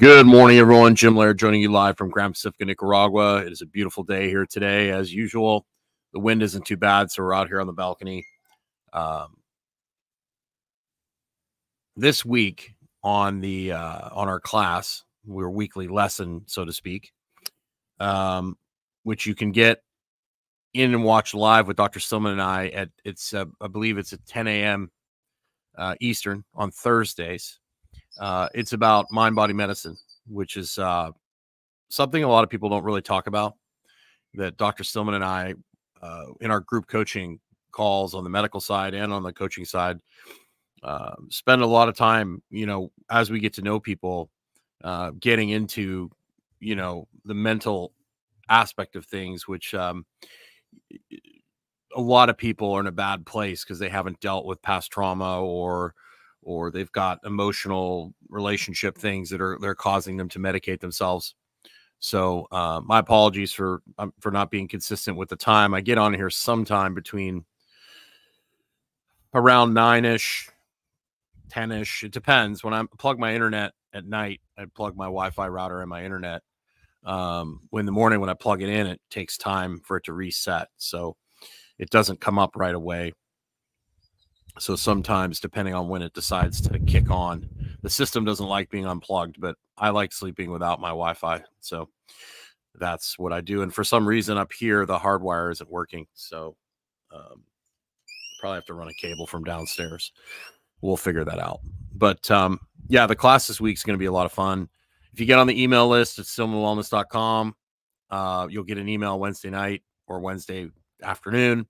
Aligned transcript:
Good 0.00 0.26
morning, 0.26 0.58
everyone. 0.58 0.96
Jim 0.96 1.16
Laird 1.16 1.38
joining 1.38 1.62
you 1.62 1.70
live 1.70 1.96
from 1.96 2.10
Gran 2.10 2.32
Pacifica, 2.32 2.64
Nicaragua. 2.64 3.36
It 3.36 3.52
is 3.52 3.62
a 3.62 3.66
beautiful 3.66 4.02
day 4.02 4.28
here 4.28 4.44
today, 4.44 4.90
as 4.90 5.14
usual. 5.14 5.66
The 6.12 6.18
wind 6.18 6.42
isn't 6.42 6.66
too 6.66 6.76
bad, 6.76 7.12
so 7.12 7.22
we're 7.22 7.32
out 7.32 7.46
here 7.46 7.60
on 7.60 7.68
the 7.68 7.72
balcony. 7.72 8.26
Um, 8.92 9.36
this 11.94 12.24
week 12.24 12.74
on 13.04 13.40
the 13.40 13.70
uh, 13.70 14.08
on 14.10 14.26
our 14.26 14.40
class, 14.40 15.04
we're 15.24 15.48
weekly 15.48 15.86
lesson, 15.86 16.42
so 16.46 16.64
to 16.64 16.72
speak, 16.72 17.12
um, 18.00 18.58
which 19.04 19.26
you 19.26 19.36
can 19.36 19.52
get 19.52 19.80
in 20.72 20.92
and 20.92 21.04
watch 21.04 21.34
live 21.34 21.68
with 21.68 21.76
Dr. 21.76 22.00
Stillman 22.00 22.32
and 22.32 22.42
I 22.42 22.66
at 22.70 22.88
it's 23.04 23.32
uh, 23.32 23.44
I 23.60 23.68
believe 23.68 23.98
it's 23.98 24.12
at 24.12 24.26
10 24.26 24.48
a.m. 24.48 24.90
Uh, 25.78 25.94
Eastern 26.00 26.44
on 26.52 26.72
Thursdays. 26.72 27.60
Uh, 28.18 28.48
it's 28.54 28.72
about 28.72 29.10
mind 29.10 29.34
body 29.34 29.52
medicine, 29.52 29.96
which 30.28 30.56
is 30.56 30.78
uh, 30.78 31.10
something 31.88 32.22
a 32.22 32.28
lot 32.28 32.44
of 32.44 32.50
people 32.50 32.68
don't 32.68 32.84
really 32.84 33.02
talk 33.02 33.26
about. 33.26 33.54
That 34.34 34.56
Dr. 34.56 34.84
Stillman 34.84 35.14
and 35.14 35.24
I, 35.24 35.54
uh, 36.02 36.24
in 36.40 36.50
our 36.50 36.60
group 36.60 36.86
coaching 36.86 37.38
calls 37.70 38.14
on 38.14 38.24
the 38.24 38.30
medical 38.30 38.60
side 38.60 38.94
and 38.94 39.12
on 39.12 39.22
the 39.22 39.32
coaching 39.32 39.64
side, 39.64 40.00
uh, 40.82 41.14
spend 41.30 41.62
a 41.62 41.66
lot 41.66 41.88
of 41.88 41.96
time, 41.96 42.42
you 42.50 42.66
know, 42.66 42.90
as 43.10 43.30
we 43.30 43.40
get 43.40 43.54
to 43.54 43.62
know 43.62 43.80
people, 43.80 44.30
uh, 44.82 45.12
getting 45.18 45.50
into, 45.50 46.10
you 46.60 46.76
know, 46.76 47.08
the 47.24 47.34
mental 47.34 47.92
aspect 48.48 48.96
of 48.96 49.06
things, 49.06 49.48
which 49.48 49.74
um, 49.74 50.04
a 51.96 52.00
lot 52.00 52.28
of 52.28 52.36
people 52.36 52.72
are 52.72 52.80
in 52.80 52.86
a 52.86 52.92
bad 52.92 53.24
place 53.24 53.64
because 53.64 53.78
they 53.78 53.88
haven't 53.88 54.20
dealt 54.20 54.44
with 54.44 54.60
past 54.62 54.90
trauma 54.90 55.40
or 55.40 55.94
or 56.44 56.70
they've 56.70 56.92
got 56.92 57.18
emotional 57.24 58.14
relationship 58.28 58.96
things 58.96 59.30
that 59.30 59.40
are 59.40 59.58
they're 59.60 59.74
causing 59.74 60.16
them 60.16 60.28
to 60.28 60.38
medicate 60.38 60.80
themselves. 60.80 61.34
So 61.98 62.46
uh, 62.52 62.80
my 62.84 62.98
apologies 62.98 63.52
for 63.52 63.82
um, 63.98 64.12
for 64.20 64.30
not 64.30 64.50
being 64.50 64.68
consistent 64.68 65.16
with 65.16 65.28
the 65.28 65.36
time. 65.36 65.74
I 65.74 65.80
get 65.80 65.98
on 65.98 66.12
here 66.12 66.30
sometime 66.30 66.94
between 66.94 67.44
around 69.32 69.74
nine 69.74 70.04
ish, 70.04 70.50
ten 71.48 71.72
ish. 71.72 72.04
It 72.04 72.12
depends. 72.12 72.62
When 72.62 72.74
I 72.74 72.84
plug 72.98 73.18
my 73.18 73.34
internet 73.34 73.72
at 73.92 74.06
night, 74.06 74.40
I 74.58 74.66
plug 74.66 74.96
my 74.96 75.06
Wi-Fi 75.06 75.48
router 75.48 75.80
and 75.80 75.88
my 75.88 76.04
internet. 76.04 76.42
Um, 77.04 77.60
when 77.70 77.86
the 77.86 77.92
morning 77.92 78.20
when 78.20 78.30
I 78.30 78.34
plug 78.34 78.62
it 78.62 78.68
in, 78.68 78.86
it 78.86 79.00
takes 79.10 79.36
time 79.38 79.80
for 79.84 79.96
it 79.96 80.04
to 80.04 80.12
reset, 80.12 80.68
so 80.76 81.16
it 81.78 81.90
doesn't 81.90 82.20
come 82.20 82.38
up 82.38 82.56
right 82.56 82.74
away. 82.74 83.12
So 84.58 84.76
sometimes, 84.76 85.40
depending 85.40 85.74
on 85.74 85.88
when 85.88 86.02
it 86.02 86.14
decides 86.14 86.60
to 86.62 86.78
kick 86.78 87.10
on, 87.10 87.48
the 87.82 87.90
system 87.90 88.24
doesn't 88.24 88.46
like 88.46 88.70
being 88.70 88.86
unplugged, 88.86 89.40
but 89.40 89.56
I 89.76 89.90
like 89.90 90.12
sleeping 90.12 90.50
without 90.50 90.80
my 90.80 90.90
Wi 90.90 91.14
Fi. 91.14 91.42
So 91.60 91.88
that's 92.76 93.18
what 93.18 93.32
I 93.32 93.40
do. 93.40 93.62
And 93.62 93.74
for 93.74 93.82
some 93.82 94.06
reason 94.06 94.38
up 94.38 94.52
here, 94.52 94.86
the 94.86 94.98
hardwire 94.98 95.50
isn't 95.50 95.70
working. 95.70 96.06
So 96.14 96.56
um, 97.12 97.42
probably 98.40 98.56
have 98.56 98.66
to 98.66 98.74
run 98.74 98.88
a 98.88 98.94
cable 98.94 99.26
from 99.26 99.42
downstairs. 99.42 100.12
We'll 100.80 100.96
figure 100.96 101.24
that 101.24 101.40
out. 101.40 101.60
But 101.94 102.30
um, 102.30 102.60
yeah, 102.88 103.06
the 103.06 103.16
class 103.16 103.48
this 103.48 103.60
week 103.60 103.76
is 103.76 103.82
going 103.82 103.94
to 103.94 104.02
be 104.02 104.06
a 104.06 104.12
lot 104.12 104.26
of 104.26 104.32
fun. 104.32 104.68
If 105.12 105.20
you 105.20 105.26
get 105.26 105.38
on 105.38 105.46
the 105.46 105.60
email 105.60 105.88
list 105.88 106.18
at 106.18 106.26
stillmanwellness.com, 106.26 107.54
uh, 108.10 108.46
you'll 108.50 108.64
get 108.64 108.78
an 108.78 108.88
email 108.88 109.18
Wednesday 109.18 109.50
night 109.50 109.82
or 110.06 110.20
Wednesday 110.20 110.68
afternoon 111.02 111.66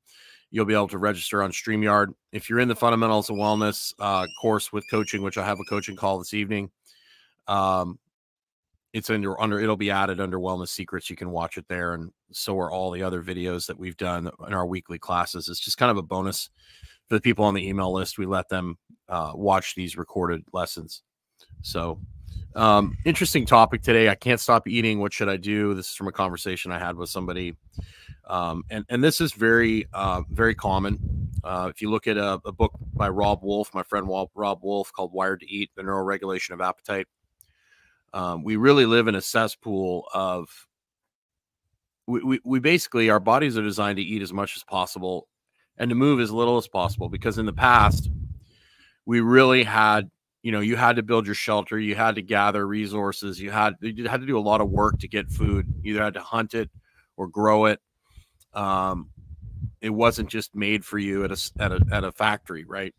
you'll 0.55 0.65
be 0.65 0.73
able 0.73 0.87
to 0.87 0.99
register 0.99 1.43
on 1.43 1.51
StreamYard. 1.51 2.15
If 2.31 2.49
you're 2.49 2.61
in 2.61 2.69
the 2.69 2.77
fundamentals 2.77 3.29
of 3.29 3.35
wellness 3.35 3.93
uh, 3.99 4.29
course 4.41 4.73
with 4.73 4.89
coaching, 4.89 5.21
which 5.21 5.37
I 5.37 5.45
have 5.45 5.59
a 5.59 5.65
coaching 5.65 5.97
call 5.97 6.17
this 6.17 6.33
evening, 6.33 6.71
um, 7.49 7.99
it's 8.93 9.11
under 9.11 9.39
under 9.41 9.59
it'll 9.59 9.77
be 9.77 9.91
added 9.91 10.21
under 10.21 10.39
wellness 10.39 10.69
secrets. 10.69 11.11
You 11.11 11.17
can 11.17 11.31
watch 11.31 11.59
it 11.59 11.67
there, 11.67 11.95
and 11.95 12.13
so 12.31 12.57
are 12.61 12.71
all 12.71 12.93
the 12.93 13.03
other 13.03 13.21
videos 13.21 13.67
that 13.67 13.77
we've 13.77 13.97
done 13.97 14.31
in 14.47 14.55
our 14.55 14.65
weekly 14.65 14.97
classes. 14.97 15.49
It's 15.49 15.59
just 15.59 15.77
kind 15.77 15.91
of 15.91 15.97
a 15.97 16.03
bonus 16.03 16.51
for 17.09 17.17
the 17.17 17.21
people 17.21 17.45
on 17.45 17.55
the 17.55 17.69
email 17.69 17.93
list. 17.93 18.17
We 18.17 18.27
let 18.27 18.49
them 18.49 18.79
uh, 19.09 19.33
watch 19.35 19.75
these 19.75 19.97
recorded 19.97 20.45
lessons. 20.53 21.03
So, 21.63 21.99
um, 22.55 22.97
interesting 23.05 23.47
topic 23.47 23.83
today. 23.83 24.09
I 24.09 24.15
can't 24.15 24.41
stop 24.41 24.69
eating. 24.69 25.01
What 25.01 25.13
should 25.13 25.29
I 25.29 25.37
do? 25.37 25.75
This 25.75 25.91
is 25.91 25.95
from 25.95 26.09
a 26.09 26.13
conversation 26.13 26.73
I 26.73 26.79
had 26.79 26.97
with 26.97 27.11
somebody 27.11 27.57
um, 28.27 28.65
and 28.71 28.85
and 28.89 29.03
this 29.05 29.21
is 29.21 29.33
very 29.33 29.87
uh, 29.93 30.23
very 30.31 30.55
common. 30.55 31.31
Uh, 31.43 31.69
if 31.71 31.83
you 31.83 31.91
look 31.91 32.07
at 32.07 32.17
a, 32.17 32.41
a, 32.47 32.53
book 32.53 32.73
by 32.95 33.09
Robb 33.09 33.43
Wolf, 33.43 33.75
my 33.75 33.83
friend 33.83 34.09
Robb 34.09 34.61
Wolf, 34.63 34.93
called 34.93 35.13
"Wired 35.13 35.41
to 35.41 35.51
Eat: 35.51 35.71
The 35.75 35.83
Neuroregulation 35.83 36.51
of 36.51 36.61
Appetite," 36.61 37.07
um, 38.15 38.43
we 38.43 38.57
really 38.57 38.87
live 38.87 39.09
in 39.09 39.15
a 39.15 39.21
cesspool 39.21 40.09
of. 40.13 40.49
We, 42.07 42.23
we, 42.23 42.41
we 42.45 42.61
basically 42.61 43.09
our 43.09 43.21
bodies 43.21 43.57
are 43.57 43.63
designed 43.63 43.97
to 43.97 44.03
eat 44.03 44.21
as 44.21 44.31
much 44.31 44.57
as 44.57 44.63
possible 44.63 45.27
and 45.79 45.89
to 45.89 45.95
move 45.95 46.21
as 46.21 46.31
little 46.31 46.59
as 46.59 46.69
possible 46.69 47.09
because 47.09 47.39
in 47.39 47.47
the 47.47 47.53
past 47.53 48.11
we 49.07 49.21
really 49.21 49.65
had 49.65 50.11
you 50.45 50.53
know 50.53 50.61
you 50.61 50.77
had 50.77 50.95
to 50.95 51.03
build 51.03 51.27
your 51.27 51.35
shelter 51.35 51.81
you 51.81 51.97
had 51.97 52.15
to 52.15 52.23
gather 52.23 52.69
resources 52.69 53.41
you 53.41 53.51
had 53.51 53.75
you 53.81 54.09
had 54.09 54.21
to 54.21 54.27
do 54.27 54.39
a 54.39 54.41
lot 54.41 54.61
of 54.61 54.71
work 54.71 54.97
to 55.01 55.09
get 55.09 55.29
food 55.29 55.67
you 55.83 55.95
either 55.95 56.05
had 56.05 56.15
to 56.15 56.21
hunt 56.21 56.55
it 56.55 56.71
or 57.17 57.27
grow 57.27 57.65
it 57.65 57.81
um, 58.55 59.11
it 59.85 59.91
wasn't 59.91 60.31
just 60.31 60.55
made 60.55 60.83
for 60.83 60.99
you 60.99 61.25
at 61.25 61.31
a, 61.31 61.51
at 61.59 61.73
a 61.73 61.85
at 61.93 62.05
a 62.05 62.13
factory, 62.13 62.65
right? 62.65 62.95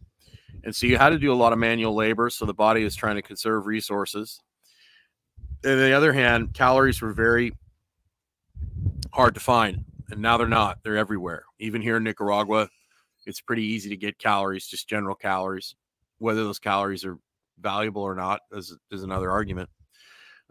And 0.63 0.75
so 0.75 0.85
you 0.85 0.97
had 0.97 1.09
to 1.09 1.17
do 1.17 1.31
a 1.31 1.35
lot 1.35 1.51
of 1.51 1.57
manual 1.59 1.95
labor. 1.95 2.29
So 2.29 2.45
the 2.45 2.53
body 2.53 2.83
is 2.83 2.95
trying 2.95 3.15
to 3.15 3.21
conserve 3.21 3.65
resources. 3.65 4.39
On 5.65 5.77
the 5.77 5.93
other 5.93 6.13
hand, 6.13 6.53
calories 6.53 7.01
were 7.01 7.11
very 7.11 7.53
hard 9.11 9.33
to 9.33 9.39
find, 9.39 9.83
and 10.11 10.21
now 10.21 10.37
they're 10.37 10.47
not. 10.47 10.79
They're 10.83 10.97
everywhere. 10.97 11.45
Even 11.59 11.81
here 11.81 11.97
in 11.97 12.03
Nicaragua, 12.03 12.69
it's 13.25 13.41
pretty 13.41 13.63
easy 13.63 13.89
to 13.89 13.97
get 13.97 14.19
calories, 14.19 14.67
just 14.67 14.87
general 14.87 15.15
calories. 15.15 15.75
Whether 16.19 16.43
those 16.43 16.59
calories 16.59 17.03
are 17.03 17.17
valuable 17.59 18.01
or 18.01 18.15
not 18.15 18.41
is, 18.51 18.75
is 18.91 19.03
another 19.03 19.31
argument. 19.31 19.69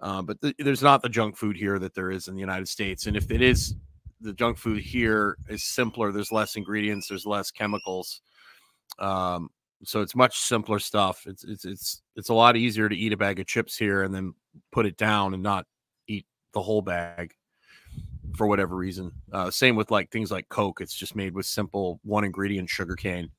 Uh, 0.00 0.22
but 0.22 0.40
th- 0.40 0.56
there's 0.58 0.82
not 0.82 1.02
the 1.02 1.08
junk 1.08 1.36
food 1.36 1.56
here 1.56 1.78
that 1.78 1.94
there 1.94 2.10
is 2.10 2.28
in 2.28 2.34
the 2.34 2.40
United 2.40 2.68
States. 2.68 3.06
And 3.06 3.16
if 3.16 3.30
it 3.30 3.40
is 3.40 3.74
the 4.24 4.32
junk 4.32 4.58
food 4.58 4.82
here 4.82 5.36
is 5.48 5.62
simpler. 5.62 6.10
There's 6.10 6.32
less 6.32 6.56
ingredients. 6.56 7.08
There's 7.08 7.26
less 7.26 7.50
chemicals. 7.50 8.22
Um, 8.98 9.50
so 9.84 10.00
it's 10.00 10.16
much 10.16 10.38
simpler 10.38 10.78
stuff. 10.78 11.24
It's 11.26 11.44
it's 11.44 11.64
it's 11.64 12.02
it's 12.16 12.30
a 12.30 12.34
lot 12.34 12.56
easier 12.56 12.88
to 12.88 12.96
eat 12.96 13.12
a 13.12 13.16
bag 13.16 13.38
of 13.38 13.46
chips 13.46 13.76
here 13.76 14.02
and 14.02 14.14
then 14.14 14.34
put 14.72 14.86
it 14.86 14.96
down 14.96 15.34
and 15.34 15.42
not 15.42 15.66
eat 16.08 16.26
the 16.54 16.62
whole 16.62 16.80
bag 16.80 17.34
for 18.34 18.46
whatever 18.46 18.76
reason. 18.76 19.12
Uh, 19.30 19.50
same 19.50 19.76
with 19.76 19.90
like 19.90 20.10
things 20.10 20.30
like 20.30 20.48
Coke. 20.48 20.80
It's 20.80 20.94
just 20.94 21.14
made 21.14 21.34
with 21.34 21.46
simple 21.46 22.00
one 22.02 22.24
ingredient 22.24 22.70
sugar 22.70 22.96
cane. 22.96 23.30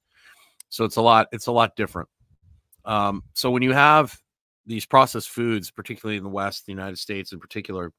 So 0.70 0.86
it's 0.86 0.98
a 0.98 1.02
lot. 1.02 1.28
It's 1.32 1.48
a 1.48 1.52
lot 1.52 1.76
different. 1.76 2.10
Um, 2.86 3.24
so 3.34 3.52
when 3.52 3.64
you 3.64 3.74
have 3.74 4.18
these 4.66 4.86
processed 4.86 5.30
foods, 5.30 5.72
particularly 5.72 6.18
in 6.18 6.24
the 6.24 6.30
West, 6.30 6.66
the 6.66 6.72
United 6.72 6.98
States 6.98 7.34
in 7.34 7.40
particular, 7.40 7.92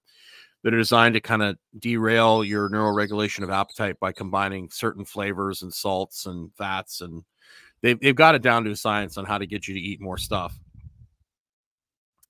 that 0.62 0.74
are 0.74 0.78
designed 0.78 1.14
to 1.14 1.20
kind 1.20 1.42
of 1.42 1.56
derail 1.78 2.42
your 2.42 2.68
neuroregulation 2.70 3.42
of 3.42 3.50
appetite 3.50 3.98
by 4.00 4.12
combining 4.12 4.68
certain 4.70 5.04
flavors 5.04 5.62
and 5.62 5.72
salts 5.72 6.26
and 6.26 6.50
fats 6.56 7.02
and 7.02 7.22
they've, 7.82 8.00
they've 8.00 8.16
got 8.16 8.34
it 8.34 8.42
down 8.42 8.64
to 8.64 8.74
science 8.74 9.16
on 9.16 9.24
how 9.24 9.38
to 9.38 9.46
get 9.46 9.68
you 9.68 9.74
to 9.74 9.80
eat 9.80 10.00
more 10.00 10.18
stuff. 10.18 10.58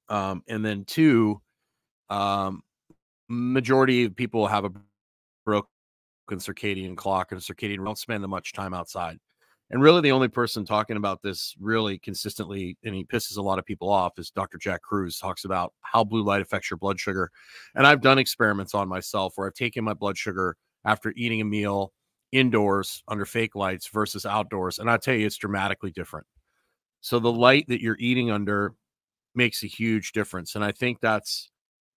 Um, 0.09 0.43
and 0.49 0.65
then 0.65 0.85
two 0.85 1.41
um, 2.11 2.63
majority 3.29 4.05
of 4.05 4.15
people 4.15 4.47
have 4.47 4.65
a 4.65 4.73
broken 5.45 5.69
circadian 6.33 6.97
clock 6.97 7.33
and 7.33 7.41
circadian 7.41 7.85
don't 7.85 7.99
spend 7.99 8.27
much 8.27 8.53
time 8.53 8.75
outside 8.75 9.19
and 9.71 9.83
really, 9.83 10.01
the 10.01 10.13
only 10.13 10.29
person 10.29 10.65
talking 10.65 10.97
about 10.97 11.23
this 11.23 11.55
really 11.59 11.99
consistently, 11.99 12.77
and 12.85 12.95
he 12.95 13.05
pisses 13.05 13.37
a 13.37 13.43
lot 13.43 13.59
of 13.59 13.65
people 13.65 13.91
off, 13.91 14.19
is 14.19 14.31
Dr. 14.31 14.59
Jack 14.59 14.83
Kruse. 14.83 15.19
Talks 15.19 15.45
about 15.45 15.73
how 15.81 16.05
blue 16.05 16.23
light 16.23 16.41
affects 16.41 16.71
your 16.71 16.79
blood 16.79 17.01
sugar. 17.01 17.31
And 17.75 17.85
I've 17.85 18.01
done 18.01 18.19
experiments 18.19 18.75
on 18.75 18.89
myself 18.89 19.33
where 19.35 19.49
I've 19.49 19.55
taken 19.55 19.83
my 19.83 19.95
blood 19.95 20.17
sugar 20.17 20.57
after 20.85 21.13
eating 21.17 21.41
a 21.41 21.45
meal 21.45 21.93
indoors 22.31 23.03
under 23.09 23.25
fake 23.25 23.57
lights 23.57 23.89
versus 23.89 24.25
outdoors. 24.25 24.79
And 24.79 24.89
I 24.89 24.99
tell 24.99 25.15
you, 25.15 25.27
it's 25.27 25.37
dramatically 25.37 25.91
different. 25.91 26.27
So 27.01 27.19
the 27.19 27.33
light 27.33 27.67
that 27.69 27.81
you're 27.81 27.99
eating 27.99 28.31
under 28.31 28.75
makes 29.35 29.65
a 29.65 29.69
huge 29.69 30.13
difference. 30.13 30.55
And 30.55 30.65
I 30.65 30.71
think 30.71 31.01
that's 31.01 31.51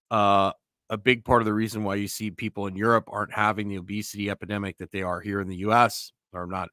uh, 0.09 0.53
a 0.89 0.97
big 0.97 1.23
part 1.23 1.41
of 1.41 1.45
the 1.45 1.53
reason 1.53 1.83
why 1.83 1.95
you 1.95 2.07
see 2.07 2.31
people 2.31 2.65
in 2.65 2.75
Europe 2.75 3.05
aren't 3.07 3.33
having 3.33 3.67
the 3.67 3.77
obesity 3.77 4.29
epidemic 4.29 4.77
that 4.79 4.91
they 4.91 5.03
are 5.03 5.21
here 5.21 5.39
in 5.39 5.47
the 5.47 5.57
US, 5.57 6.11
or 6.33 6.47
not 6.47 6.69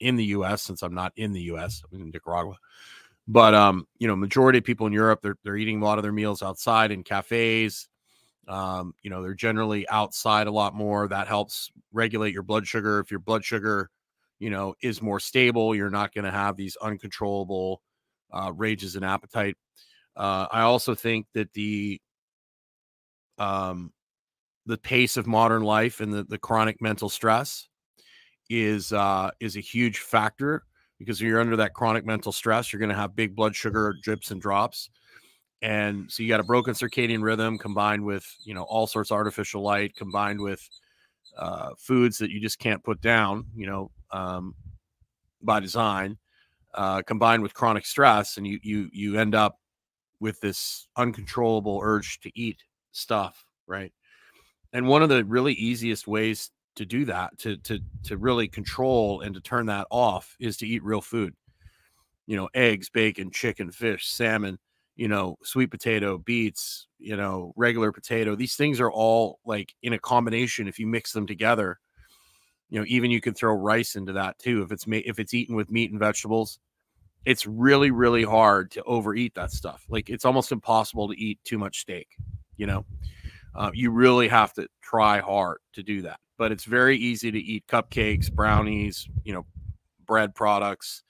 in 0.00 0.16
the 0.16 0.24
U.S. 0.24 0.62
since 0.62 0.82
I'm 0.82 0.94
not 0.94 1.12
in 1.16 1.32
the 1.32 1.42
U.S. 1.42 1.82
I'm 1.92 2.00
in 2.00 2.10
Nicaragua. 2.10 2.56
But 3.28 3.54
um, 3.54 3.86
you 3.98 4.06
know, 4.06 4.16
majority 4.16 4.58
of 4.58 4.64
people 4.64 4.86
in 4.86 4.92
Europe 4.92 5.20
they're 5.22 5.36
they're 5.42 5.56
eating 5.56 5.80
a 5.80 5.84
lot 5.84 5.98
of 5.98 6.02
their 6.02 6.12
meals 6.12 6.42
outside 6.42 6.90
in 6.90 7.02
cafes. 7.02 7.88
Um, 8.48 8.94
you 9.02 9.10
know, 9.10 9.22
they're 9.22 9.34
generally 9.34 9.88
outside 9.88 10.46
a 10.46 10.52
lot 10.52 10.74
more. 10.74 11.08
That 11.08 11.26
helps 11.26 11.70
regulate 11.92 12.32
your 12.32 12.44
blood 12.44 12.66
sugar. 12.66 13.00
If 13.00 13.10
your 13.10 13.18
blood 13.18 13.44
sugar, 13.44 13.90
you 14.38 14.50
know, 14.50 14.74
is 14.80 15.02
more 15.02 15.18
stable, 15.18 15.74
you're 15.74 15.90
not 15.90 16.14
going 16.14 16.26
to 16.26 16.30
have 16.30 16.56
these 16.56 16.76
uncontrollable 16.76 17.82
uh, 18.32 18.52
rages 18.54 18.94
and 18.94 19.04
appetite. 19.04 19.56
Uh, 20.14 20.46
I 20.52 20.60
also 20.62 20.94
think 20.94 21.26
that 21.34 21.52
the 21.54 22.00
um, 23.38 23.92
the 24.66 24.78
pace 24.78 25.16
of 25.16 25.26
modern 25.26 25.62
life 25.62 26.00
and 26.00 26.12
the, 26.12 26.24
the 26.24 26.38
chronic 26.38 26.80
mental 26.80 27.08
stress 27.08 27.68
is 28.48 28.92
uh, 28.92 29.30
is 29.40 29.56
a 29.56 29.60
huge 29.60 29.98
factor 29.98 30.64
because 30.98 31.20
you're 31.20 31.40
under 31.40 31.56
that 31.56 31.74
chronic 31.74 32.04
mental 32.06 32.32
stress, 32.32 32.72
you're 32.72 32.80
going 32.80 32.90
to 32.90 32.96
have 32.96 33.14
big 33.14 33.36
blood 33.36 33.54
sugar 33.54 33.94
drips 34.02 34.30
and 34.30 34.40
drops. 34.40 34.90
And 35.62 36.10
so 36.10 36.22
you 36.22 36.28
got 36.28 36.40
a 36.40 36.44
broken 36.44 36.74
circadian 36.74 37.22
rhythm 37.22 37.58
combined 37.58 38.04
with, 38.04 38.26
you 38.44 38.54
know, 38.54 38.62
all 38.64 38.86
sorts 38.86 39.10
of 39.10 39.16
artificial 39.16 39.62
light 39.62 39.94
combined 39.96 40.40
with 40.40 40.66
uh, 41.36 41.70
foods 41.78 42.18
that 42.18 42.30
you 42.30 42.40
just 42.40 42.58
can't 42.58 42.82
put 42.84 43.00
down, 43.00 43.46
you 43.54 43.66
know, 43.66 43.90
um, 44.10 44.54
by 45.42 45.60
design, 45.60 46.18
uh, 46.74 47.02
combined 47.02 47.42
with 47.42 47.54
chronic 47.54 47.86
stress. 47.86 48.36
And 48.36 48.46
you, 48.46 48.58
you, 48.62 48.88
you 48.92 49.18
end 49.18 49.34
up 49.34 49.58
with 50.20 50.40
this 50.40 50.88
uncontrollable 50.96 51.80
urge 51.82 52.20
to 52.20 52.30
eat 52.38 52.58
stuff. 52.92 53.44
Right. 53.66 53.92
And 54.72 54.86
one 54.86 55.02
of 55.02 55.08
the 55.08 55.24
really 55.24 55.54
easiest 55.54 56.06
ways 56.06 56.50
to 56.76 56.86
do 56.86 57.04
that 57.06 57.36
to 57.38 57.56
to 57.58 57.80
to 58.04 58.16
really 58.16 58.48
control 58.48 59.22
and 59.22 59.34
to 59.34 59.40
turn 59.40 59.66
that 59.66 59.86
off 59.90 60.36
is 60.38 60.56
to 60.58 60.66
eat 60.66 60.84
real 60.84 61.00
food. 61.00 61.34
You 62.26 62.36
know 62.36 62.48
eggs 62.54 62.88
bacon 62.90 63.30
chicken 63.30 63.70
fish 63.70 64.08
salmon 64.08 64.58
you 64.96 65.08
know 65.08 65.36
sweet 65.42 65.70
potato 65.70 66.18
beets 66.18 66.88
you 66.98 67.16
know 67.16 67.52
regular 67.56 67.92
potato. 67.92 68.34
These 68.36 68.56
things 68.56 68.80
are 68.80 68.90
all 68.90 69.38
like 69.44 69.74
in 69.82 69.92
a 69.92 69.98
combination 69.98 70.68
if 70.68 70.78
you 70.78 70.86
mix 70.86 71.12
them 71.12 71.26
together 71.26 71.78
you 72.68 72.78
know 72.78 72.84
even 72.88 73.10
you 73.10 73.20
can 73.20 73.34
throw 73.34 73.54
rice 73.54 73.94
into 73.94 74.12
that 74.12 74.38
too 74.38 74.62
if 74.62 74.72
it's 74.72 74.84
if 74.88 75.18
it's 75.18 75.34
eaten 75.34 75.54
with 75.54 75.70
meat 75.70 75.90
and 75.90 76.00
vegetables 76.00 76.58
it's 77.24 77.46
really 77.46 77.90
really 77.90 78.24
hard 78.24 78.70
to 78.72 78.82
overeat 78.84 79.34
that 79.34 79.52
stuff. 79.52 79.84
Like 79.88 80.10
it's 80.10 80.24
almost 80.24 80.52
impossible 80.52 81.08
to 81.08 81.20
eat 81.20 81.38
too 81.44 81.58
much 81.58 81.80
steak 81.80 82.08
you 82.56 82.66
know? 82.66 82.84
Uh, 83.54 83.70
you 83.72 83.90
really 83.90 84.28
have 84.28 84.52
to 84.54 84.66
try 84.82 85.18
hard 85.18 85.58
to 85.72 85.82
do 85.82 86.02
that 86.02 86.18
but 86.38 86.52
it's 86.52 86.64
very 86.64 86.96
easy 86.96 87.30
to 87.30 87.38
eat 87.38 87.66
cupcakes, 87.66 88.32
brownies, 88.32 89.08
you 89.24 89.32
know, 89.32 89.46
bread 90.06 90.34
products. 90.34 91.02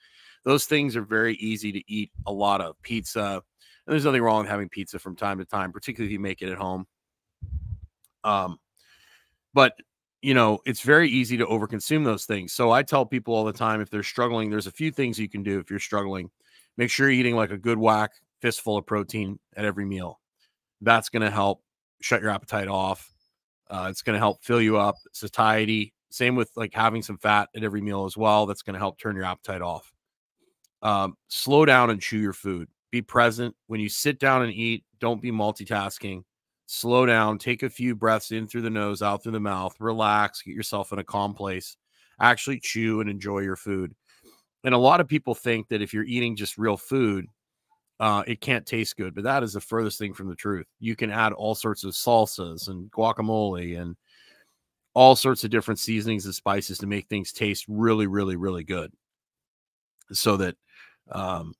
Those 0.43 0.65
things 0.65 0.95
are 0.95 1.01
very 1.01 1.35
easy 1.35 1.71
to 1.71 1.81
eat 1.91 2.11
a 2.25 2.31
lot 2.31 2.61
of 2.61 2.81
pizza. 2.81 3.41
And 3.85 3.93
there's 3.93 4.05
nothing 4.05 4.21
wrong 4.21 4.41
with 4.41 4.49
having 4.49 4.69
pizza 4.69 4.99
from 4.99 5.15
time 5.15 5.37
to 5.39 5.45
time, 5.45 5.71
particularly 5.71 6.07
if 6.07 6.13
you 6.13 6.19
make 6.19 6.41
it 6.41 6.49
at 6.49 6.57
home. 6.57 6.85
Um, 8.23 8.57
but 9.53 9.73
you 10.21 10.33
know, 10.33 10.59
it's 10.65 10.81
very 10.81 11.09
easy 11.09 11.37
to 11.37 11.45
overconsume 11.45 12.03
those 12.03 12.25
things. 12.25 12.51
So 12.51 12.71
I 12.71 12.83
tell 12.83 13.05
people 13.05 13.35
all 13.35 13.45
the 13.45 13.53
time 13.53 13.81
if 13.81 13.89
they're 13.89 14.03
struggling, 14.03 14.49
there's 14.49 14.67
a 14.67 14.71
few 14.71 14.91
things 14.91 15.19
you 15.19 15.29
can 15.29 15.43
do 15.43 15.59
if 15.59 15.69
you're 15.69 15.79
struggling. 15.79 16.29
Make 16.75 16.89
sure 16.89 17.09
you're 17.09 17.19
eating 17.19 17.35
like 17.35 17.51
a 17.51 17.57
good 17.57 17.77
whack 17.77 18.11
fistful 18.41 18.77
of 18.77 18.85
protein 18.85 19.39
at 19.55 19.65
every 19.65 19.85
meal. 19.85 20.19
That's 20.81 21.09
going 21.09 21.21
to 21.21 21.31
help 21.31 21.61
shut 22.01 22.21
your 22.21 22.31
appetite 22.31 22.67
off. 22.67 23.11
Uh, 23.69 23.87
it's 23.89 24.01
going 24.01 24.15
to 24.15 24.19
help 24.19 24.43
fill 24.43 24.61
you 24.61 24.77
up. 24.77 24.95
Satiety. 25.13 25.93
Same 26.09 26.35
with 26.35 26.49
like 26.55 26.73
having 26.73 27.01
some 27.01 27.17
fat 27.17 27.49
at 27.55 27.63
every 27.63 27.81
meal 27.81 28.05
as 28.05 28.15
well. 28.15 28.45
That's 28.45 28.61
going 28.61 28.73
to 28.75 28.79
help 28.79 28.97
turn 28.97 29.15
your 29.15 29.25
appetite 29.25 29.61
off. 29.61 29.91
Um, 30.81 31.15
slow 31.27 31.65
down 31.65 31.89
and 31.89 32.01
chew 32.01 32.19
your 32.19 32.33
food. 32.33 32.69
Be 32.91 33.01
present 33.01 33.55
when 33.67 33.79
you 33.79 33.89
sit 33.89 34.19
down 34.19 34.43
and 34.43 34.53
eat. 34.53 34.85
Don't 34.99 35.21
be 35.21 35.31
multitasking. 35.31 36.23
Slow 36.65 37.05
down. 37.05 37.37
Take 37.37 37.63
a 37.63 37.69
few 37.69 37.95
breaths 37.95 38.31
in 38.31 38.47
through 38.47 38.61
the 38.61 38.69
nose, 38.69 39.01
out 39.01 39.23
through 39.23 39.33
the 39.33 39.39
mouth. 39.39 39.75
Relax. 39.79 40.41
Get 40.41 40.55
yourself 40.55 40.93
in 40.93 40.99
a 40.99 41.03
calm 41.03 41.33
place. 41.33 41.77
Actually 42.21 42.59
chew 42.59 43.01
and 43.01 43.09
enjoy 43.09 43.39
your 43.39 43.55
food. 43.55 43.93
And 44.63 44.73
a 44.73 44.77
lot 44.77 45.01
of 45.01 45.07
people 45.07 45.35
think 45.35 45.67
that 45.69 45.81
if 45.81 45.93
you're 45.93 46.03
eating 46.03 46.35
just 46.35 46.57
real 46.57 46.77
food, 46.77 47.27
uh, 47.99 48.23
it 48.27 48.41
can't 48.41 48.65
taste 48.65 48.97
good. 48.97 49.15
But 49.15 49.23
that 49.23 49.43
is 49.43 49.53
the 49.53 49.61
furthest 49.61 49.97
thing 49.97 50.13
from 50.13 50.27
the 50.29 50.35
truth. 50.35 50.67
You 50.79 50.95
can 50.95 51.11
add 51.11 51.33
all 51.33 51.55
sorts 51.55 51.83
of 51.83 51.93
salsas 51.93 52.67
and 52.67 52.91
guacamole 52.91 53.79
and 53.79 53.95
all 54.93 55.15
sorts 55.15 55.43
of 55.43 55.49
different 55.49 55.79
seasonings 55.79 56.25
and 56.25 56.33
spices 56.33 56.77
to 56.79 56.87
make 56.87 57.07
things 57.07 57.31
taste 57.31 57.65
really, 57.67 58.07
really, 58.07 58.35
really 58.35 58.63
good. 58.63 58.91
So 60.11 60.37
that 60.37 60.55
um, 61.11 61.53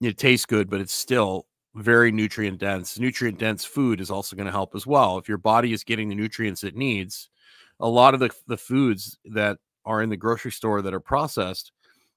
it 0.00 0.16
tastes 0.16 0.46
good, 0.46 0.70
but 0.70 0.80
it's 0.80 0.94
still 0.94 1.46
very 1.74 2.10
nutrient 2.10 2.58
dense. 2.58 2.98
Nutrient 2.98 3.38
dense 3.38 3.64
food 3.64 4.00
is 4.00 4.10
also 4.10 4.36
going 4.36 4.46
to 4.46 4.52
help 4.52 4.74
as 4.74 4.86
well. 4.86 5.18
If 5.18 5.28
your 5.28 5.38
body 5.38 5.72
is 5.72 5.84
getting 5.84 6.08
the 6.08 6.14
nutrients 6.14 6.64
it 6.64 6.74
needs, 6.74 7.28
a 7.80 7.88
lot 7.88 8.14
of 8.14 8.20
the, 8.20 8.30
the 8.46 8.56
foods 8.56 9.18
that 9.26 9.58
are 9.84 10.02
in 10.02 10.08
the 10.08 10.16
grocery 10.16 10.50
store 10.50 10.80
that 10.82 10.94
are 10.94 11.00
processed, 11.00 11.72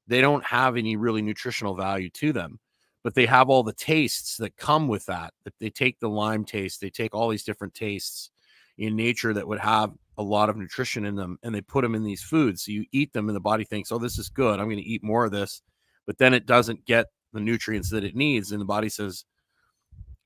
they 0.07 0.21
don't 0.21 0.43
have 0.45 0.77
any 0.77 0.95
really 0.95 1.21
nutritional 1.21 1.75
value 1.75 2.09
to 2.11 2.31
them 2.31 2.59
but 3.03 3.15
they 3.15 3.25
have 3.25 3.49
all 3.49 3.63
the 3.63 3.73
tastes 3.73 4.37
that 4.37 4.57
come 4.57 4.87
with 4.87 5.05
that. 5.05 5.33
They 5.59 5.69
take 5.69 5.99
the 5.99 6.09
lime 6.09 6.45
taste, 6.45 6.81
they 6.81 6.89
take 6.89 7.13
all 7.13 7.29
these 7.29 7.43
different 7.43 7.73
tastes 7.73 8.31
in 8.77 8.95
nature 8.95 9.33
that 9.33 9.47
would 9.47 9.59
have 9.59 9.91
a 10.17 10.23
lot 10.23 10.49
of 10.49 10.57
nutrition 10.57 11.05
in 11.05 11.15
them, 11.15 11.37
and 11.43 11.53
they 11.53 11.61
put 11.61 11.81
them 11.81 11.95
in 11.95 12.03
these 12.03 12.23
foods. 12.23 12.63
So 12.63 12.71
you 12.71 12.85
eat 12.91 13.13
them, 13.13 13.29
and 13.29 13.35
the 13.35 13.41
body 13.41 13.63
thinks, 13.63 13.91
"Oh, 13.91 13.97
this 13.97 14.17
is 14.17 14.29
good. 14.29 14.59
I'm 14.59 14.67
going 14.67 14.77
to 14.77 14.83
eat 14.83 15.03
more 15.03 15.25
of 15.25 15.31
this," 15.31 15.61
but 16.05 16.17
then 16.17 16.33
it 16.33 16.45
doesn't 16.45 16.85
get 16.85 17.07
the 17.33 17.39
nutrients 17.39 17.89
that 17.91 18.03
it 18.03 18.15
needs, 18.15 18.51
and 18.51 18.59
the 18.61 18.65
body 18.65 18.89
says, 18.89 19.25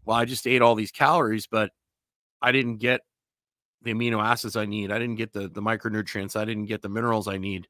"Well, 0.05 0.17
I 0.17 0.25
just 0.25 0.47
ate 0.47 0.61
all 0.61 0.75
these 0.75 0.91
calories, 0.91 1.47
but 1.47 1.71
I 2.41 2.51
didn't 2.51 2.77
get 2.77 3.01
the 3.81 3.93
amino 3.93 4.23
acids 4.23 4.55
I 4.55 4.65
need. 4.65 4.91
I 4.91 4.99
didn't 4.99 5.15
get 5.15 5.33
the 5.33 5.49
the 5.49 5.61
micronutrients. 5.61 6.35
I 6.35 6.45
didn't 6.45 6.65
get 6.65 6.81
the 6.81 6.89
minerals 6.89 7.27
I 7.27 7.37
need. 7.37 7.67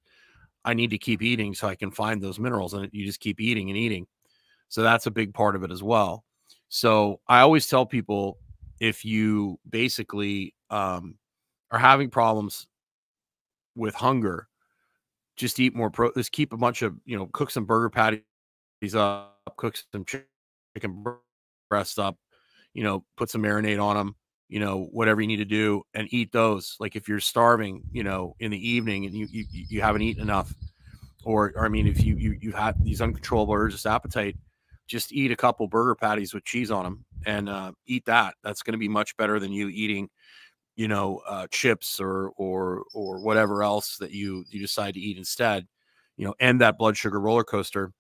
I 0.65 0.73
need 0.73 0.91
to 0.91 0.97
keep 0.97 1.21
eating 1.21 1.53
so 1.55 1.67
I 1.67 1.75
can 1.75 1.91
find 1.91 2.21
those 2.21 2.39
minerals." 2.39 2.73
And 2.73 2.89
you 2.94 3.05
just 3.05 3.19
keep 3.19 3.41
eating 3.41 3.69
and 3.69 3.77
eating 3.77 4.07
so 4.73 4.81
that's 4.81 5.05
a 5.05 5.11
big 5.11 5.35
part 5.35 5.55
of 5.55 5.63
it 5.63 5.69
as 5.69 5.83
well. 5.83 6.23
So 6.67 7.19
I 7.27 7.41
always 7.41 7.67
tell 7.67 7.85
people 7.85 8.39
if 8.79 9.05
you 9.05 9.59
basically 9.69 10.55
um, 10.71 11.13
are 11.69 11.77
having 11.77 12.09
problems 12.09 12.65
with 13.75 13.93
hunger, 13.93 14.47
just 15.35 15.59
eat 15.59 15.75
more 15.75 15.91
pro. 15.91 16.11
Just 16.13 16.31
keep 16.31 16.53
a 16.53 16.57
bunch 16.57 16.81
of 16.81 16.95
you 17.05 17.15
know, 17.15 17.27
cook 17.33 17.51
some 17.51 17.65
burger 17.65 17.91
patties 17.91 18.95
up, 18.95 19.37
cook 19.57 19.77
some 19.91 20.05
chicken 20.05 21.05
breast 21.69 21.99
up, 21.99 22.17
you 22.73 22.81
know, 22.81 23.05
put 23.15 23.29
some 23.29 23.43
marinade 23.43 23.79
on 23.79 23.95
them, 23.95 24.15
you 24.49 24.59
know, 24.59 24.85
whatever 24.85 25.21
you 25.21 25.27
need 25.27 25.37
to 25.37 25.45
do, 25.45 25.83
and 25.93 26.11
eat 26.11 26.31
those. 26.31 26.77
Like 26.79 26.95
if 26.95 27.07
you're 27.07 27.19
starving, 27.19 27.83
you 27.91 28.03
know, 28.03 28.35
in 28.39 28.49
the 28.49 28.69
evening 28.69 29.05
and 29.05 29.13
you 29.13 29.27
you, 29.29 29.45
you 29.51 29.81
haven't 29.81 30.01
eaten 30.01 30.23
enough, 30.23 30.51
or, 31.25 31.53
or 31.55 31.63
I 31.63 31.69
mean, 31.69 31.85
if 31.85 32.03
you 32.03 32.15
you 32.15 32.35
you 32.41 32.51
had 32.53 32.83
these 32.83 33.01
uncontrollable 33.01 33.53
urges, 33.53 33.85
appetite, 33.85 34.35
just 34.88 35.13
eat 35.13 35.31
a 35.31 35.35
couple 35.35 35.68
burger 35.68 35.95
patties 35.95 36.33
with 36.33 36.44
cheese 36.44 36.71
on 36.71 36.83
them 36.83 37.06
and 37.25 37.50
uh, 37.50 37.72
eat 37.86 38.05
that. 38.05 38.36
That's 38.43 38.62
going 38.62 38.74
to 38.74 38.77
be 38.77 38.89
much 38.89 39.15
better 39.17 39.39
than 39.39 39.51
you 39.51 39.69
eating, 39.69 40.10
you 40.75 40.88
know, 40.88 41.22
uh, 41.27 41.48
chips 41.51 42.00
or 42.00 42.31
or 42.38 42.84
or 42.93 43.24
whatever 43.24 43.63
else 43.63 43.98
that 43.98 44.12
you 44.12 44.43
you 44.50 44.60
decide 44.60 44.93
to 44.96 45.00
eat 45.00 45.17
instead. 45.17 45.67
You 46.17 46.25
know, 46.25 46.36
end 46.39 46.62
that 46.62 46.77
blood 46.77 46.98
sugar 46.98 47.19
roller 47.19 47.43
coaster, 47.43 47.91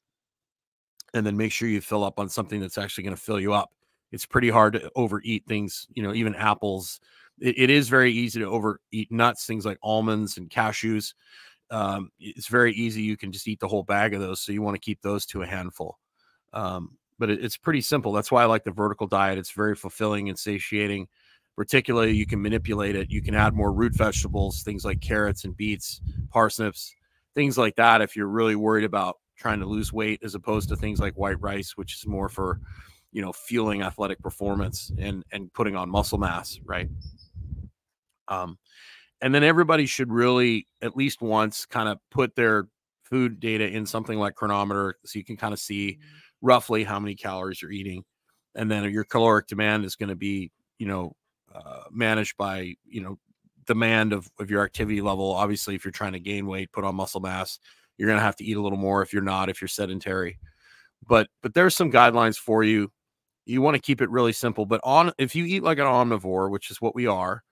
and 1.13 1.25
then 1.25 1.37
make 1.37 1.51
sure 1.51 1.67
you 1.67 1.81
fill 1.81 2.03
up 2.03 2.19
on 2.19 2.29
something 2.29 2.59
that's 2.59 2.77
actually 2.77 3.05
going 3.05 3.15
to 3.15 3.21
fill 3.21 3.39
you 3.39 3.53
up. 3.53 3.71
It's 4.11 4.25
pretty 4.25 4.49
hard 4.49 4.73
to 4.73 4.91
overeat 4.95 5.45
things. 5.47 5.87
You 5.93 6.03
know, 6.03 6.13
even 6.13 6.35
apples. 6.35 6.99
it, 7.39 7.57
it 7.57 7.69
is 7.69 7.89
very 7.89 8.11
easy 8.11 8.39
to 8.39 8.45
overeat 8.45 9.11
nuts, 9.11 9.45
things 9.45 9.65
like 9.65 9.79
almonds 9.81 10.37
and 10.37 10.49
cashews. 10.49 11.13
Um, 11.71 12.11
it's 12.19 12.47
very 12.47 12.73
easy. 12.73 13.01
You 13.01 13.17
can 13.17 13.31
just 13.31 13.47
eat 13.47 13.59
the 13.59 13.67
whole 13.67 13.83
bag 13.83 14.13
of 14.13 14.21
those. 14.21 14.41
So 14.41 14.51
you 14.51 14.61
want 14.61 14.75
to 14.75 14.81
keep 14.81 15.01
those 15.01 15.25
to 15.27 15.41
a 15.41 15.47
handful. 15.47 15.97
Um, 16.53 16.97
but 17.19 17.29
it, 17.29 17.43
it's 17.43 17.57
pretty 17.57 17.81
simple. 17.81 18.11
That's 18.11 18.31
why 18.31 18.43
I 18.43 18.45
like 18.45 18.63
the 18.63 18.71
vertical 18.71 19.07
diet. 19.07 19.37
It's 19.37 19.51
very 19.51 19.75
fulfilling 19.75 20.29
and 20.29 20.37
satiating. 20.37 21.07
Particularly, 21.55 22.13
you 22.13 22.25
can 22.25 22.41
manipulate 22.41 22.95
it. 22.95 23.11
You 23.11 23.21
can 23.21 23.35
add 23.35 23.53
more 23.53 23.71
root 23.71 23.93
vegetables, 23.93 24.63
things 24.63 24.83
like 24.83 25.01
carrots 25.01 25.45
and 25.45 25.55
beets, 25.55 26.01
parsnips, 26.31 26.95
things 27.35 27.57
like 27.57 27.75
that. 27.75 28.01
If 28.01 28.15
you're 28.15 28.27
really 28.27 28.55
worried 28.55 28.85
about 28.85 29.17
trying 29.37 29.59
to 29.59 29.65
lose 29.67 29.93
weight, 29.93 30.19
as 30.23 30.33
opposed 30.33 30.69
to 30.69 30.75
things 30.75 30.99
like 30.99 31.13
white 31.15 31.39
rice, 31.39 31.77
which 31.77 31.93
is 31.93 32.07
more 32.07 32.27
for, 32.27 32.59
you 33.11 33.21
know, 33.21 33.31
fueling 33.31 33.83
athletic 33.83 34.19
performance 34.19 34.91
and 34.97 35.23
and 35.31 35.53
putting 35.53 35.75
on 35.75 35.89
muscle 35.89 36.17
mass, 36.17 36.59
right? 36.65 36.89
Um, 38.27 38.57
and 39.21 39.33
then 39.33 39.43
everybody 39.43 39.85
should 39.85 40.11
really 40.11 40.67
at 40.81 40.97
least 40.97 41.21
once 41.21 41.65
kind 41.65 41.87
of 41.87 41.99
put 42.09 42.35
their 42.35 42.67
food 43.03 43.39
data 43.39 43.67
in 43.67 43.85
something 43.85 44.17
like 44.17 44.35
Cronometer 44.35 44.97
so 45.05 45.19
you 45.19 45.23
can 45.23 45.37
kind 45.37 45.53
of 45.53 45.59
see 45.59 45.99
roughly 46.43 46.83
how 46.83 46.99
many 46.99 47.15
calories 47.15 47.61
you're 47.61 47.71
eating 47.71 48.03
and 48.55 48.69
then 48.69 48.83
your 48.91 49.03
caloric 49.03 49.47
demand 49.47 49.85
is 49.85 49.95
going 49.95 50.09
to 50.09 50.15
be 50.15 50.51
you 50.77 50.85
know 50.85 51.15
uh, 51.55 51.83
managed 51.91 52.37
by 52.37 52.75
you 52.85 53.01
know 53.01 53.17
demand 53.65 54.11
of, 54.11 54.29
of 54.39 54.51
your 54.51 54.63
activity 54.63 55.01
level. 55.01 55.31
Obviously 55.31 55.73
if 55.73 55.85
you're 55.85 55.91
trying 55.91 56.13
to 56.13 56.19
gain 56.19 56.45
weight 56.45 56.71
put 56.71 56.83
on 56.83 56.95
muscle 56.95 57.21
mass 57.21 57.59
you're 57.97 58.07
going 58.07 58.19
to 58.19 58.23
have 58.25 58.35
to 58.35 58.43
eat 58.43 58.57
a 58.57 58.61
little 58.61 58.77
more. 58.77 59.01
If 59.01 59.13
you're 59.13 59.21
not 59.21 59.49
if 59.49 59.61
you're 59.61 59.67
sedentary. 59.67 60.37
But 61.07 61.27
but 61.41 61.53
there's 61.53 61.75
some 61.75 61.91
guidelines 61.91 62.37
for 62.37 62.63
you. 62.63 62.91
You 63.45 63.61
want 63.61 63.75
to 63.75 63.81
keep 63.81 64.01
it 64.01 64.09
really 64.09 64.33
simple 64.33 64.65
but 64.65 64.81
on 64.83 65.11
if 65.17 65.35
you 65.35 65.45
eat 65.45 65.63
like 65.63 65.79
an 65.79 65.85
omnivore 65.85 66.49
which 66.49 66.71
is 66.71 66.81
what 66.81 66.95
we 66.95 67.07
are 67.07 67.43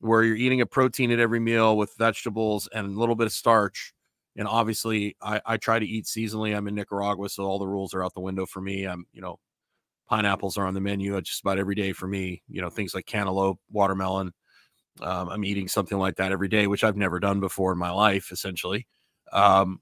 where 0.00 0.24
you're 0.24 0.36
eating 0.36 0.60
a 0.60 0.66
protein 0.66 1.12
at 1.12 1.20
every 1.20 1.38
meal 1.40 1.76
with 1.76 1.94
vegetables 1.96 2.68
and 2.74 2.86
a 2.86 2.98
little 3.00 3.14
bit 3.14 3.26
of 3.26 3.32
starch 3.32 3.92
and 4.36 4.48
obviously 4.48 5.16
I, 5.20 5.40
I 5.44 5.56
try 5.56 5.78
to 5.78 5.86
eat 5.86 6.06
seasonally. 6.06 6.56
I'm 6.56 6.68
in 6.68 6.74
Nicaragua, 6.74 7.28
so 7.28 7.44
all 7.44 7.58
the 7.58 7.68
rules 7.68 7.94
are 7.94 8.04
out 8.04 8.14
the 8.14 8.20
window 8.20 8.46
for 8.46 8.60
me. 8.60 8.84
I'm, 8.84 9.04
you 9.12 9.20
know, 9.20 9.38
pineapples 10.08 10.56
are 10.56 10.66
on 10.66 10.74
the 10.74 10.80
menu 10.80 11.20
just 11.20 11.40
about 11.42 11.58
every 11.58 11.74
day 11.74 11.92
for 11.92 12.06
me. 12.06 12.42
You 12.48 12.60
know, 12.60 12.70
things 12.70 12.94
like 12.94 13.06
cantaloupe, 13.06 13.58
watermelon. 13.70 14.32
Um, 15.00 15.28
I'm 15.28 15.44
eating 15.44 15.68
something 15.68 15.98
like 15.98 16.16
that 16.16 16.32
every 16.32 16.48
day, 16.48 16.66
which 16.66 16.84
I've 16.84 16.96
never 16.96 17.18
done 17.18 17.40
before 17.40 17.72
in 17.72 17.78
my 17.78 17.90
life, 17.90 18.30
essentially. 18.30 18.86
Um, 19.32 19.80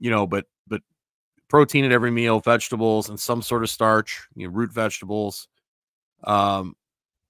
you 0.00 0.10
know, 0.10 0.26
but 0.26 0.46
but 0.66 0.82
protein 1.48 1.84
at 1.84 1.92
every 1.92 2.10
meal, 2.10 2.40
vegetables, 2.40 3.08
and 3.08 3.18
some 3.18 3.42
sort 3.42 3.62
of 3.62 3.70
starch. 3.70 4.26
You 4.34 4.48
know, 4.48 4.54
root 4.54 4.72
vegetables. 4.72 5.48
Um, 6.24 6.74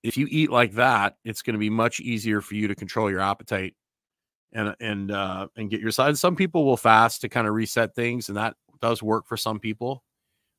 if 0.03 0.17
you 0.17 0.27
eat 0.31 0.51
like 0.51 0.73
that, 0.75 1.17
it's 1.25 1.43
going 1.43 1.55
to 1.55 1.59
be 1.59 1.71
much 1.71 2.01
easier 2.01 2.41
for 2.41 2.55
you 2.55 2.69
to 2.69 2.75
control 2.75 3.11
your 3.11 3.21
appetite 3.21 3.75
and 4.53 4.75
and 4.81 5.11
uh, 5.11 5.49
and 5.57 5.71
get 5.71 5.81
your 5.81 5.91
side. 5.91 6.17
Some 6.19 6.37
people 6.37 6.65
will 6.65 6.77
fast 6.77 7.21
to 7.23 7.29
kind 7.29 7.47
of 7.47 7.55
reset 7.55 7.95
things, 7.95 8.29
and 8.29 8.37
that 8.37 8.55
does 8.81 9.03
work 9.03 9.27
for 9.27 9.37
some 9.37 9.59
people. 9.59 10.03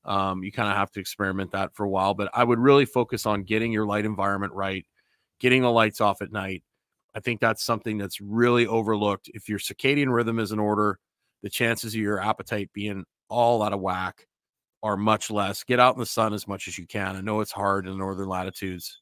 Um, 0.06 0.44
you 0.44 0.52
kind 0.52 0.70
of 0.70 0.76
have 0.76 0.92
to 0.92 1.00
experiment 1.00 1.52
that 1.52 1.76
for 1.76 1.86
a 1.86 1.90
while, 1.90 2.14
but 2.14 2.30
I 2.34 2.44
would 2.44 2.60
really 2.60 2.86
focus 2.86 3.26
on 3.26 3.44
getting 3.44 3.72
your 3.72 3.86
light 3.86 4.06
environment 4.06 4.54
right, 4.54 4.86
getting 5.40 5.62
the 5.62 5.72
lights 5.72 6.02
off 6.02 6.22
at 6.22 6.32
night. 6.32 6.64
I 7.16 7.20
think 7.20 7.42
that's 7.42 7.64
something 7.64 7.98
that's 7.98 8.22
really 8.22 8.66
overlooked. 8.66 9.30
If 9.34 9.50
your 9.50 9.60
circadian 9.60 10.14
rhythm 10.14 10.40
is 10.40 10.52
in 10.52 10.60
order, 10.60 11.00
the 11.44 11.50
chances 11.50 11.94
of 11.94 12.00
your 12.00 12.22
appetite 12.22 12.70
being 12.74 13.04
all 13.30 13.62
out 13.62 13.74
of 13.74 13.82
whack 13.82 14.28
are 14.84 14.96
much 14.96 15.30
less. 15.30 15.64
Get 15.64 15.80
out 15.80 15.96
in 15.96 16.00
the 16.00 16.06
sun 16.06 16.34
as 16.34 16.48
much 16.48 16.68
as 16.68 16.78
you 16.78 16.88
can. 16.88 17.16
I 17.16 17.22
know 17.22 17.42
it's 17.42 17.52
hard 17.52 17.88
in 17.88 17.98
northern 17.98 18.30
latitudes, 18.30 19.02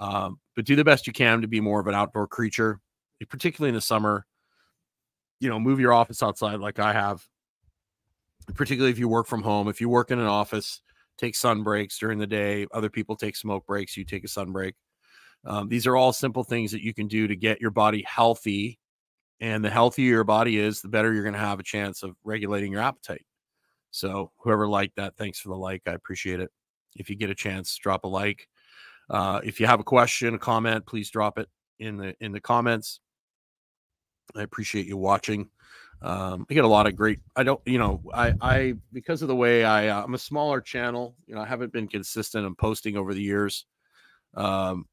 um, 0.00 0.40
but 0.56 0.64
do 0.64 0.74
the 0.74 0.84
best 0.84 1.06
you 1.06 1.12
can 1.12 1.42
to 1.42 1.48
be 1.48 1.60
more 1.60 1.80
of 1.80 1.86
an 1.86 1.94
outdoor 1.94 2.26
creature, 2.26 2.80
particularly 3.28 3.70
in 3.70 3.74
the 3.74 3.80
summer. 3.80 4.26
You 5.40 5.48
know, 5.48 5.60
move 5.60 5.80
your 5.80 5.92
office 5.92 6.22
outside 6.22 6.60
like 6.60 6.78
I 6.78 6.92
have 6.92 7.26
particularly 8.54 8.92
if 8.92 8.98
you 8.98 9.08
work 9.08 9.26
from 9.26 9.42
home. 9.42 9.68
If 9.68 9.80
you 9.80 9.88
work 9.88 10.10
in 10.10 10.18
an 10.18 10.26
office, 10.26 10.82
take 11.16 11.34
sun 11.34 11.62
breaks 11.62 11.98
during 11.98 12.18
the 12.18 12.26
day. 12.26 12.66
Other 12.72 12.90
people 12.90 13.16
take 13.16 13.36
smoke 13.36 13.66
breaks. 13.66 13.96
You 13.96 14.04
take 14.04 14.24
a 14.24 14.28
sun 14.28 14.52
break. 14.52 14.74
Um, 15.46 15.68
these 15.68 15.86
are 15.86 15.96
all 15.96 16.12
simple 16.12 16.44
things 16.44 16.72
that 16.72 16.82
you 16.82 16.94
can 16.94 17.06
do 17.06 17.26
to 17.28 17.36
get 17.36 17.60
your 17.60 17.70
body 17.70 18.04
healthy. 18.06 18.78
And 19.40 19.64
the 19.64 19.70
healthier 19.70 20.10
your 20.10 20.24
body 20.24 20.58
is, 20.58 20.80
the 20.80 20.88
better 20.88 21.12
you're 21.12 21.24
going 21.24 21.34
to 21.34 21.40
have 21.40 21.60
a 21.60 21.64
chance 21.64 22.02
of 22.02 22.16
regulating 22.24 22.72
your 22.72 22.80
appetite. 22.80 23.24
So, 23.90 24.30
whoever 24.38 24.66
liked 24.66 24.96
that, 24.96 25.16
thanks 25.16 25.38
for 25.38 25.48
the 25.50 25.56
like. 25.56 25.82
I 25.86 25.92
appreciate 25.92 26.40
it. 26.40 26.50
If 26.96 27.10
you 27.10 27.16
get 27.16 27.30
a 27.30 27.34
chance, 27.34 27.76
drop 27.76 28.04
a 28.04 28.08
like. 28.08 28.48
Uh, 29.10 29.40
if 29.44 29.60
you 29.60 29.66
have 29.66 29.80
a 29.80 29.84
question, 29.84 30.34
a 30.34 30.38
comment, 30.38 30.86
please 30.86 31.10
drop 31.10 31.38
it 31.38 31.48
in 31.78 31.96
the 31.96 32.14
in 32.20 32.32
the 32.32 32.40
comments. 32.40 33.00
I 34.34 34.42
appreciate 34.42 34.86
you 34.86 34.96
watching. 34.96 35.50
Um, 36.02 36.46
I 36.50 36.54
get 36.54 36.64
a 36.64 36.68
lot 36.68 36.86
of 36.86 36.96
great. 36.96 37.20
I 37.34 37.44
don't, 37.44 37.60
you 37.64 37.78
know, 37.78 38.02
I, 38.12 38.34
I 38.40 38.74
because 38.92 39.22
of 39.22 39.28
the 39.28 39.36
way 39.36 39.64
I, 39.64 39.88
uh, 39.88 40.04
I'm 40.04 40.14
a 40.14 40.18
smaller 40.18 40.60
channel. 40.60 41.16
You 41.26 41.34
know, 41.34 41.40
I 41.40 41.46
haven't 41.46 41.72
been 41.72 41.88
consistent 41.88 42.46
in 42.46 42.54
posting 42.54 42.96
over 42.96 43.14
the 43.14 43.22
years. 43.22 43.64
Um, 44.34 44.86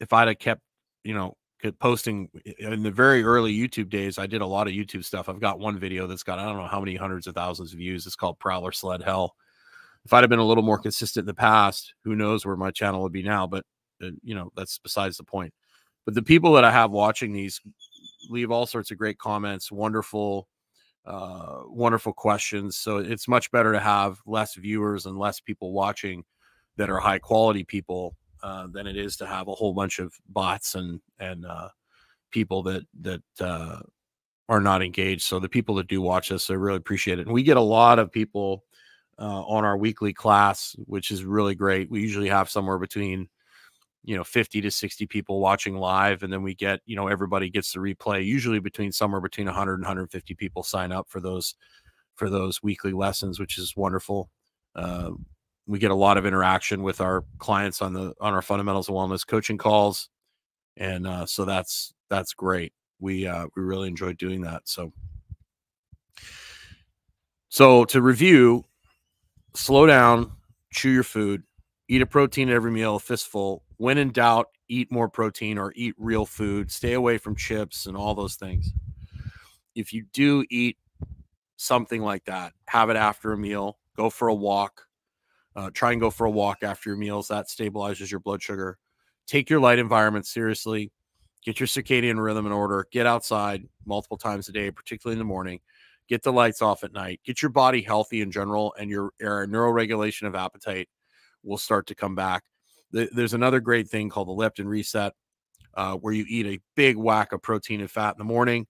if 0.00 0.12
I'd 0.12 0.28
have 0.28 0.38
kept, 0.38 0.62
you 1.04 1.14
know, 1.14 1.36
posting 1.80 2.30
in 2.58 2.82
the 2.82 2.90
very 2.90 3.24
early 3.24 3.54
YouTube 3.54 3.90
days, 3.90 4.18
I 4.18 4.26
did 4.26 4.40
a 4.40 4.46
lot 4.46 4.66
of 4.66 4.72
YouTube 4.72 5.04
stuff. 5.04 5.28
I've 5.28 5.40
got 5.40 5.58
one 5.58 5.78
video 5.78 6.06
that's 6.06 6.22
got 6.22 6.38
I 6.38 6.44
don't 6.46 6.56
know 6.56 6.66
how 6.66 6.80
many 6.80 6.96
hundreds 6.96 7.26
of 7.26 7.34
thousands 7.34 7.72
of 7.72 7.78
views. 7.78 8.06
It's 8.06 8.16
called 8.16 8.38
Prowler 8.38 8.72
Sled 8.72 9.02
Hell. 9.02 9.34
If 10.04 10.12
I'd 10.12 10.22
have 10.22 10.30
been 10.30 10.38
a 10.38 10.44
little 10.44 10.62
more 10.62 10.78
consistent 10.78 11.24
in 11.24 11.26
the 11.26 11.34
past, 11.34 11.92
who 12.04 12.14
knows 12.14 12.46
where 12.46 12.56
my 12.56 12.70
channel 12.70 13.02
would 13.02 13.12
be 13.12 13.22
now? 13.22 13.46
But 13.46 13.64
uh, 14.02 14.10
you 14.22 14.34
know, 14.34 14.50
that's 14.56 14.78
besides 14.78 15.16
the 15.16 15.24
point. 15.24 15.52
But 16.06 16.14
the 16.14 16.22
people 16.22 16.52
that 16.54 16.64
I 16.64 16.70
have 16.70 16.92
watching 16.92 17.32
these 17.32 17.60
leave 18.30 18.50
all 18.50 18.64
sorts 18.64 18.90
of 18.90 18.96
great 18.96 19.18
comments, 19.18 19.70
wonderful, 19.70 20.48
uh, 21.04 21.62
wonderful 21.66 22.12
questions. 22.12 22.76
So 22.76 22.98
it's 22.98 23.28
much 23.28 23.50
better 23.50 23.72
to 23.72 23.80
have 23.80 24.18
less 24.24 24.54
viewers 24.54 25.04
and 25.06 25.18
less 25.18 25.40
people 25.40 25.72
watching 25.72 26.24
that 26.76 26.88
are 26.88 26.98
high 26.98 27.18
quality 27.18 27.64
people 27.64 28.16
uh, 28.42 28.68
than 28.72 28.86
it 28.86 28.96
is 28.96 29.16
to 29.16 29.26
have 29.26 29.48
a 29.48 29.54
whole 29.54 29.74
bunch 29.74 29.98
of 29.98 30.14
bots 30.28 30.74
and 30.74 31.00
and 31.18 31.44
uh, 31.44 31.68
people 32.30 32.62
that 32.62 32.84
that 33.00 33.22
uh, 33.40 33.80
are 34.48 34.60
not 34.60 34.82
engaged. 34.82 35.22
So 35.22 35.40
the 35.40 35.48
people 35.48 35.74
that 35.76 35.88
do 35.88 36.00
watch 36.00 36.30
us, 36.30 36.50
I 36.50 36.54
really 36.54 36.76
appreciate 36.76 37.18
it. 37.18 37.26
And 37.26 37.34
we 37.34 37.42
get 37.42 37.56
a 37.56 37.60
lot 37.60 37.98
of 37.98 38.12
people 38.12 38.64
uh, 39.18 39.42
on 39.42 39.64
our 39.64 39.76
weekly 39.76 40.12
class, 40.12 40.76
which 40.86 41.10
is 41.10 41.24
really 41.24 41.54
great. 41.54 41.90
We 41.90 42.00
usually 42.02 42.28
have 42.28 42.50
somewhere 42.50 42.78
between 42.78 43.28
you 44.06 44.16
know 44.16 44.24
50 44.24 44.60
to 44.62 44.70
60 44.70 45.06
people 45.06 45.40
watching 45.40 45.76
live 45.76 46.22
and 46.22 46.32
then 46.32 46.42
we 46.42 46.54
get 46.54 46.80
you 46.86 46.96
know 46.96 47.08
everybody 47.08 47.50
gets 47.50 47.72
the 47.72 47.80
replay. 47.80 48.24
Usually 48.24 48.60
between 48.60 48.92
somewhere 48.92 49.20
between 49.20 49.46
100 49.46 49.74
and 49.74 49.82
150 49.82 50.34
people 50.34 50.62
sign 50.62 50.92
up 50.92 51.08
for 51.10 51.20
those 51.20 51.56
for 52.14 52.30
those 52.30 52.62
weekly 52.62 52.92
lessons 52.92 53.38
which 53.38 53.58
is 53.58 53.76
wonderful. 53.76 54.30
Uh, 54.74 55.10
we 55.66 55.80
get 55.80 55.90
a 55.90 55.94
lot 55.94 56.16
of 56.16 56.24
interaction 56.24 56.82
with 56.84 57.00
our 57.00 57.24
clients 57.38 57.82
on 57.82 57.92
the 57.92 58.14
on 58.20 58.32
our 58.32 58.42
fundamentals 58.42 58.88
of 58.88 58.94
wellness 58.94 59.26
coaching 59.26 59.58
calls 59.58 60.08
and 60.76 61.06
uh, 61.06 61.26
so 61.26 61.44
that's 61.44 61.92
that's 62.08 62.32
great. 62.32 62.72
We 63.00 63.26
uh, 63.26 63.46
we 63.56 63.62
really 63.62 63.88
enjoy 63.88 64.12
doing 64.12 64.42
that 64.42 64.62
so. 64.64 64.92
So 67.48 67.84
to 67.86 68.00
review 68.00 68.64
slow 69.54 69.86
down 69.86 70.30
chew 70.70 70.90
your 70.90 71.02
food 71.02 71.42
eat 71.88 72.02
a 72.02 72.06
protein 72.06 72.50
every 72.50 72.70
meal 72.70 72.96
a 72.96 73.00
fistful 73.00 73.62
when 73.78 73.98
in 73.98 74.10
doubt, 74.10 74.48
eat 74.68 74.90
more 74.90 75.08
protein 75.08 75.58
or 75.58 75.72
eat 75.76 75.94
real 75.98 76.26
food. 76.26 76.70
Stay 76.70 76.94
away 76.94 77.18
from 77.18 77.36
chips 77.36 77.86
and 77.86 77.96
all 77.96 78.14
those 78.14 78.36
things. 78.36 78.72
If 79.74 79.92
you 79.92 80.04
do 80.12 80.44
eat 80.50 80.78
something 81.56 82.02
like 82.02 82.24
that, 82.24 82.52
have 82.68 82.90
it 82.90 82.96
after 82.96 83.32
a 83.32 83.38
meal. 83.38 83.78
Go 83.96 84.10
for 84.10 84.28
a 84.28 84.34
walk. 84.34 84.82
Uh, 85.54 85.70
try 85.72 85.92
and 85.92 86.00
go 86.00 86.10
for 86.10 86.26
a 86.26 86.30
walk 86.30 86.62
after 86.62 86.90
your 86.90 86.98
meals. 86.98 87.28
That 87.28 87.48
stabilizes 87.48 88.10
your 88.10 88.20
blood 88.20 88.42
sugar. 88.42 88.78
Take 89.26 89.50
your 89.50 89.60
light 89.60 89.78
environment 89.78 90.26
seriously. 90.26 90.92
Get 91.44 91.60
your 91.60 91.66
circadian 91.66 92.22
rhythm 92.22 92.46
in 92.46 92.52
order. 92.52 92.86
Get 92.90 93.06
outside 93.06 93.68
multiple 93.86 94.18
times 94.18 94.48
a 94.48 94.52
day, 94.52 94.70
particularly 94.70 95.14
in 95.14 95.18
the 95.18 95.24
morning. 95.24 95.60
Get 96.08 96.22
the 96.22 96.32
lights 96.32 96.62
off 96.62 96.84
at 96.84 96.92
night. 96.92 97.20
Get 97.24 97.42
your 97.42 97.50
body 97.50 97.82
healthy 97.82 98.20
in 98.20 98.30
general, 98.30 98.74
and 98.78 98.90
your, 98.90 99.10
your 99.18 99.46
neuroregulation 99.46 100.26
of 100.26 100.34
appetite 100.34 100.88
will 101.42 101.58
start 101.58 101.86
to 101.86 101.94
come 101.94 102.14
back 102.14 102.42
there's 102.92 103.34
another 103.34 103.60
great 103.60 103.88
thing 103.88 104.08
called 104.08 104.28
the 104.28 104.32
leptin 104.32 104.66
reset, 104.66 105.12
uh, 105.74 105.94
where 105.94 106.12
you 106.12 106.24
eat 106.28 106.46
a 106.46 106.60
big 106.74 106.96
whack 106.96 107.32
of 107.32 107.42
protein 107.42 107.80
and 107.80 107.90
fat 107.90 108.14
in 108.14 108.18
the 108.18 108.24
morning. 108.24 108.66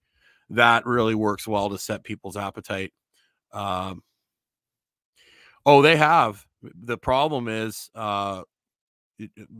That 0.49 0.85
really 0.85 1.15
works 1.15 1.47
well 1.47 1.69
to 1.69 1.77
set 1.77 2.03
people's 2.03 2.37
appetite. 2.37 2.93
Um, 3.51 4.01
oh, 5.65 5.81
they 5.81 5.95
have. 5.95 6.45
The 6.61 6.97
problem 6.97 7.47
is, 7.47 7.89
uh, 7.95 8.43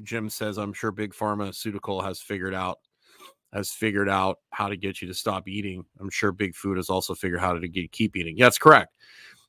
Jim 0.04 0.30
says, 0.30 0.58
I'm 0.58 0.74
sure 0.74 0.92
Big 0.92 1.14
Pharmaceutical 1.14 2.02
has 2.02 2.22
figured 2.22 2.54
out 2.54 2.80
has 3.54 3.72
figured 3.72 4.10
out 4.10 4.40
how 4.52 4.68
to 4.68 4.76
get 4.76 5.02
you 5.02 5.08
to 5.08 5.14
stop 5.14 5.48
eating. 5.48 5.86
I'm 6.00 6.10
sure 6.10 6.32
Big 6.32 6.54
Food 6.54 6.78
has 6.78 6.90
also 6.90 7.16
figured 7.16 7.40
out 7.40 7.44
how 7.44 7.60
to 7.60 7.68
get 7.68 7.92
keep 7.92 8.16
eating. 8.16 8.38
Yeah, 8.38 8.46
that's 8.46 8.58
correct. 8.58 8.94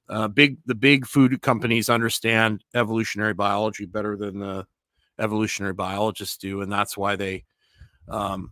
Uh, 0.08 0.28
big 0.28 0.56
the 0.66 0.74
big 0.74 1.06
food 1.06 1.40
companies 1.42 1.90
understand 1.90 2.64
evolutionary 2.74 3.34
biology 3.34 3.84
better 3.84 4.16
than 4.16 4.38
the 4.38 4.66
evolutionary 5.18 5.74
biologists 5.74 6.36
do, 6.36 6.60
and 6.60 6.70
that's 6.70 6.96
why 6.96 7.16
they, 7.16 7.44
um, 8.08 8.50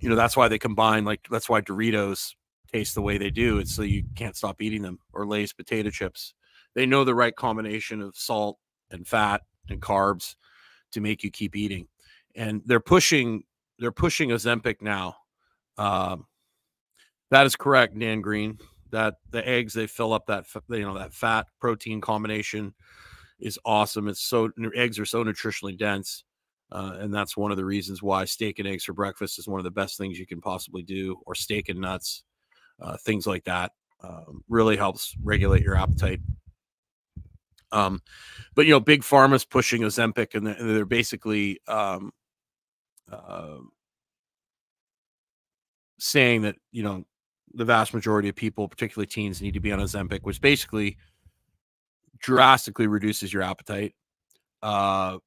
you 0.00 0.08
know, 0.08 0.16
that's 0.16 0.36
why 0.36 0.48
they 0.48 0.58
combine 0.58 1.04
like 1.04 1.20
that's 1.30 1.48
why 1.48 1.60
Doritos 1.60 2.34
taste 2.72 2.94
the 2.94 3.02
way 3.02 3.18
they 3.18 3.30
do. 3.30 3.58
It's 3.58 3.74
so 3.74 3.82
you 3.82 4.04
can't 4.16 4.36
stop 4.36 4.60
eating 4.60 4.82
them, 4.82 4.98
or 5.12 5.26
Lay's 5.26 5.52
potato 5.52 5.90
chips. 5.90 6.34
They 6.74 6.86
know 6.86 7.04
the 7.04 7.14
right 7.14 7.34
combination 7.34 8.02
of 8.02 8.16
salt 8.16 8.58
and 8.90 9.06
fat 9.06 9.42
and 9.68 9.80
carbs 9.80 10.34
to 10.92 11.00
make 11.00 11.22
you 11.22 11.30
keep 11.30 11.56
eating, 11.56 11.88
and 12.34 12.62
they're 12.66 12.80
pushing 12.80 13.44
they're 13.78 13.92
pushing 13.92 14.30
Ozempic 14.30 14.80
now. 14.80 15.16
Um, 15.78 16.26
that 17.30 17.46
is 17.46 17.56
correct, 17.56 17.98
Dan 17.98 18.20
Green. 18.20 18.58
That 18.90 19.16
the 19.30 19.46
eggs 19.46 19.72
they 19.72 19.86
fill 19.86 20.12
up 20.12 20.26
that 20.26 20.46
you 20.68 20.82
know 20.82 20.98
that 20.98 21.12
fat 21.12 21.46
protein 21.60 22.00
combination 22.00 22.74
is 23.44 23.58
awesome. 23.64 24.08
It's 24.08 24.22
so 24.22 24.50
eggs 24.74 24.98
are 24.98 25.04
so 25.04 25.22
nutritionally 25.22 25.78
dense. 25.78 26.24
Uh, 26.72 26.96
and 26.98 27.14
that's 27.14 27.36
one 27.36 27.50
of 27.50 27.56
the 27.56 27.64
reasons 27.64 28.02
why 28.02 28.24
steak 28.24 28.58
and 28.58 28.66
eggs 28.66 28.84
for 28.84 28.94
breakfast 28.94 29.38
is 29.38 29.46
one 29.46 29.60
of 29.60 29.64
the 29.64 29.70
best 29.70 29.98
things 29.98 30.18
you 30.18 30.26
can 30.26 30.40
possibly 30.40 30.82
do, 30.82 31.16
or 31.26 31.34
steak 31.34 31.68
and 31.68 31.80
nuts, 31.80 32.24
uh, 32.80 32.96
things 32.96 33.26
like 33.26 33.44
that. 33.44 33.70
Um, 34.02 34.42
really 34.48 34.76
helps 34.76 35.14
regulate 35.22 35.62
your 35.62 35.76
appetite. 35.76 36.20
Um, 37.70 38.02
but 38.54 38.66
you 38.66 38.72
know, 38.72 38.80
big 38.80 39.02
pharma's 39.02 39.44
pushing 39.44 39.82
Ozempic, 39.82 40.34
and 40.34 40.46
they're 40.46 40.84
basically 40.84 41.60
um, 41.68 42.12
uh, 43.12 43.58
saying 45.98 46.42
that 46.42 46.56
you 46.72 46.82
know 46.82 47.04
the 47.52 47.64
vast 47.64 47.94
majority 47.94 48.28
of 48.28 48.36
people, 48.36 48.68
particularly 48.68 49.06
teens, 49.06 49.42
need 49.42 49.54
to 49.54 49.60
be 49.60 49.72
on 49.72 49.80
Ozempic, 49.80 50.20
which 50.22 50.40
basically 50.40 50.96
drastically 52.24 52.86
reduces 52.86 53.32
your 53.32 53.42
appetite. 53.42 53.94
Uh, 54.62 55.18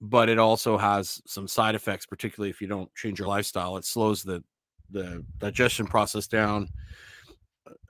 but 0.00 0.28
it 0.28 0.38
also 0.38 0.76
has 0.76 1.22
some 1.26 1.48
side 1.48 1.74
effects, 1.74 2.04
particularly 2.04 2.50
if 2.50 2.60
you 2.60 2.68
don't 2.68 2.94
change 2.94 3.18
your 3.18 3.28
lifestyle. 3.28 3.76
It 3.76 3.84
slows 3.84 4.22
the 4.22 4.44
the 4.90 5.24
digestion 5.38 5.86
process 5.86 6.26
down. 6.26 6.68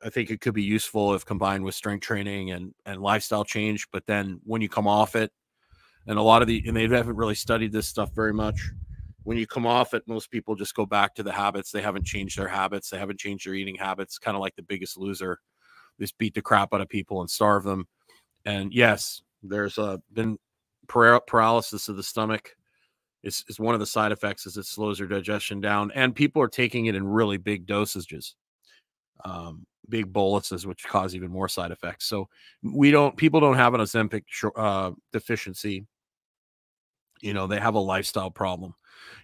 I 0.02 0.10
think 0.10 0.30
it 0.30 0.40
could 0.40 0.54
be 0.54 0.62
useful 0.62 1.14
if 1.14 1.24
combined 1.24 1.64
with 1.64 1.74
strength 1.74 2.04
training 2.04 2.52
and 2.52 2.72
and 2.86 3.02
lifestyle 3.02 3.44
change. 3.44 3.88
But 3.92 4.06
then 4.06 4.40
when 4.44 4.62
you 4.62 4.68
come 4.68 4.86
off 4.86 5.16
it, 5.16 5.32
and 6.06 6.18
a 6.18 6.22
lot 6.22 6.40
of 6.40 6.48
the 6.48 6.62
and 6.66 6.76
they 6.76 6.88
haven't 6.88 7.16
really 7.16 7.34
studied 7.34 7.72
this 7.72 7.88
stuff 7.88 8.14
very 8.14 8.32
much. 8.32 8.70
When 9.24 9.36
you 9.36 9.46
come 9.46 9.66
off 9.66 9.92
it, 9.92 10.04
most 10.06 10.30
people 10.30 10.54
just 10.54 10.74
go 10.74 10.86
back 10.86 11.14
to 11.16 11.22
the 11.22 11.32
habits. 11.32 11.70
They 11.70 11.82
haven't 11.82 12.06
changed 12.06 12.38
their 12.38 12.48
habits. 12.48 12.88
They 12.88 12.98
haven't 12.98 13.18
changed 13.18 13.46
their 13.46 13.54
eating 13.54 13.74
habits. 13.74 14.16
Kind 14.16 14.36
of 14.36 14.40
like 14.40 14.56
the 14.56 14.62
Biggest 14.62 14.96
Loser, 14.96 15.38
just 16.00 16.16
beat 16.16 16.34
the 16.34 16.40
crap 16.40 16.72
out 16.72 16.80
of 16.80 16.88
people 16.88 17.20
and 17.20 17.28
starve 17.28 17.64
them. 17.64 17.86
And 18.48 18.72
yes, 18.72 19.22
there's 19.42 19.78
uh, 19.78 19.98
been 20.12 20.38
paralysis 20.88 21.88
of 21.88 21.96
the 21.96 22.02
stomach. 22.02 22.54
Is, 23.24 23.44
is 23.48 23.58
one 23.58 23.74
of 23.74 23.80
the 23.80 23.86
side 23.86 24.12
effects 24.12 24.46
is 24.46 24.56
it 24.56 24.64
slows 24.64 24.98
your 24.98 25.08
digestion 25.08 25.60
down 25.60 25.90
and 25.96 26.14
people 26.14 26.40
are 26.40 26.48
taking 26.48 26.86
it 26.86 26.94
in 26.94 27.04
really 27.04 27.36
big 27.36 27.66
dosages 27.66 28.34
um, 29.24 29.66
big 29.88 30.12
boluses, 30.12 30.66
which 30.66 30.84
cause 30.84 31.14
even 31.14 31.30
more 31.30 31.48
side 31.48 31.70
effects. 31.70 32.06
So 32.06 32.28
we 32.62 32.90
don't, 32.90 33.16
people 33.16 33.40
don't 33.40 33.56
have 33.56 33.74
an 33.74 33.80
Ozempic 33.80 34.22
uh, 34.56 34.92
deficiency. 35.12 35.86
You 37.20 37.34
know, 37.34 37.46
they 37.46 37.58
have 37.58 37.74
a 37.74 37.80
lifestyle 37.80 38.30
problem. 38.30 38.74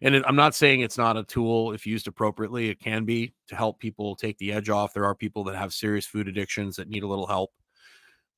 And 0.02 0.14
it, 0.14 0.24
I'm 0.26 0.36
not 0.36 0.54
saying 0.54 0.80
it's 0.80 0.98
not 0.98 1.16
a 1.16 1.24
tool 1.24 1.72
if 1.72 1.86
used 1.86 2.08
appropriately. 2.08 2.68
It 2.68 2.80
can 2.80 3.04
be 3.04 3.32
to 3.48 3.56
help 3.56 3.78
people 3.78 4.16
take 4.16 4.38
the 4.38 4.52
edge 4.52 4.68
off. 4.68 4.94
There 4.94 5.04
are 5.04 5.14
people 5.14 5.44
that 5.44 5.56
have 5.56 5.72
serious 5.72 6.06
food 6.06 6.28
addictions 6.28 6.76
that 6.76 6.88
need 6.88 7.02
a 7.02 7.08
little 7.08 7.26
help, 7.26 7.52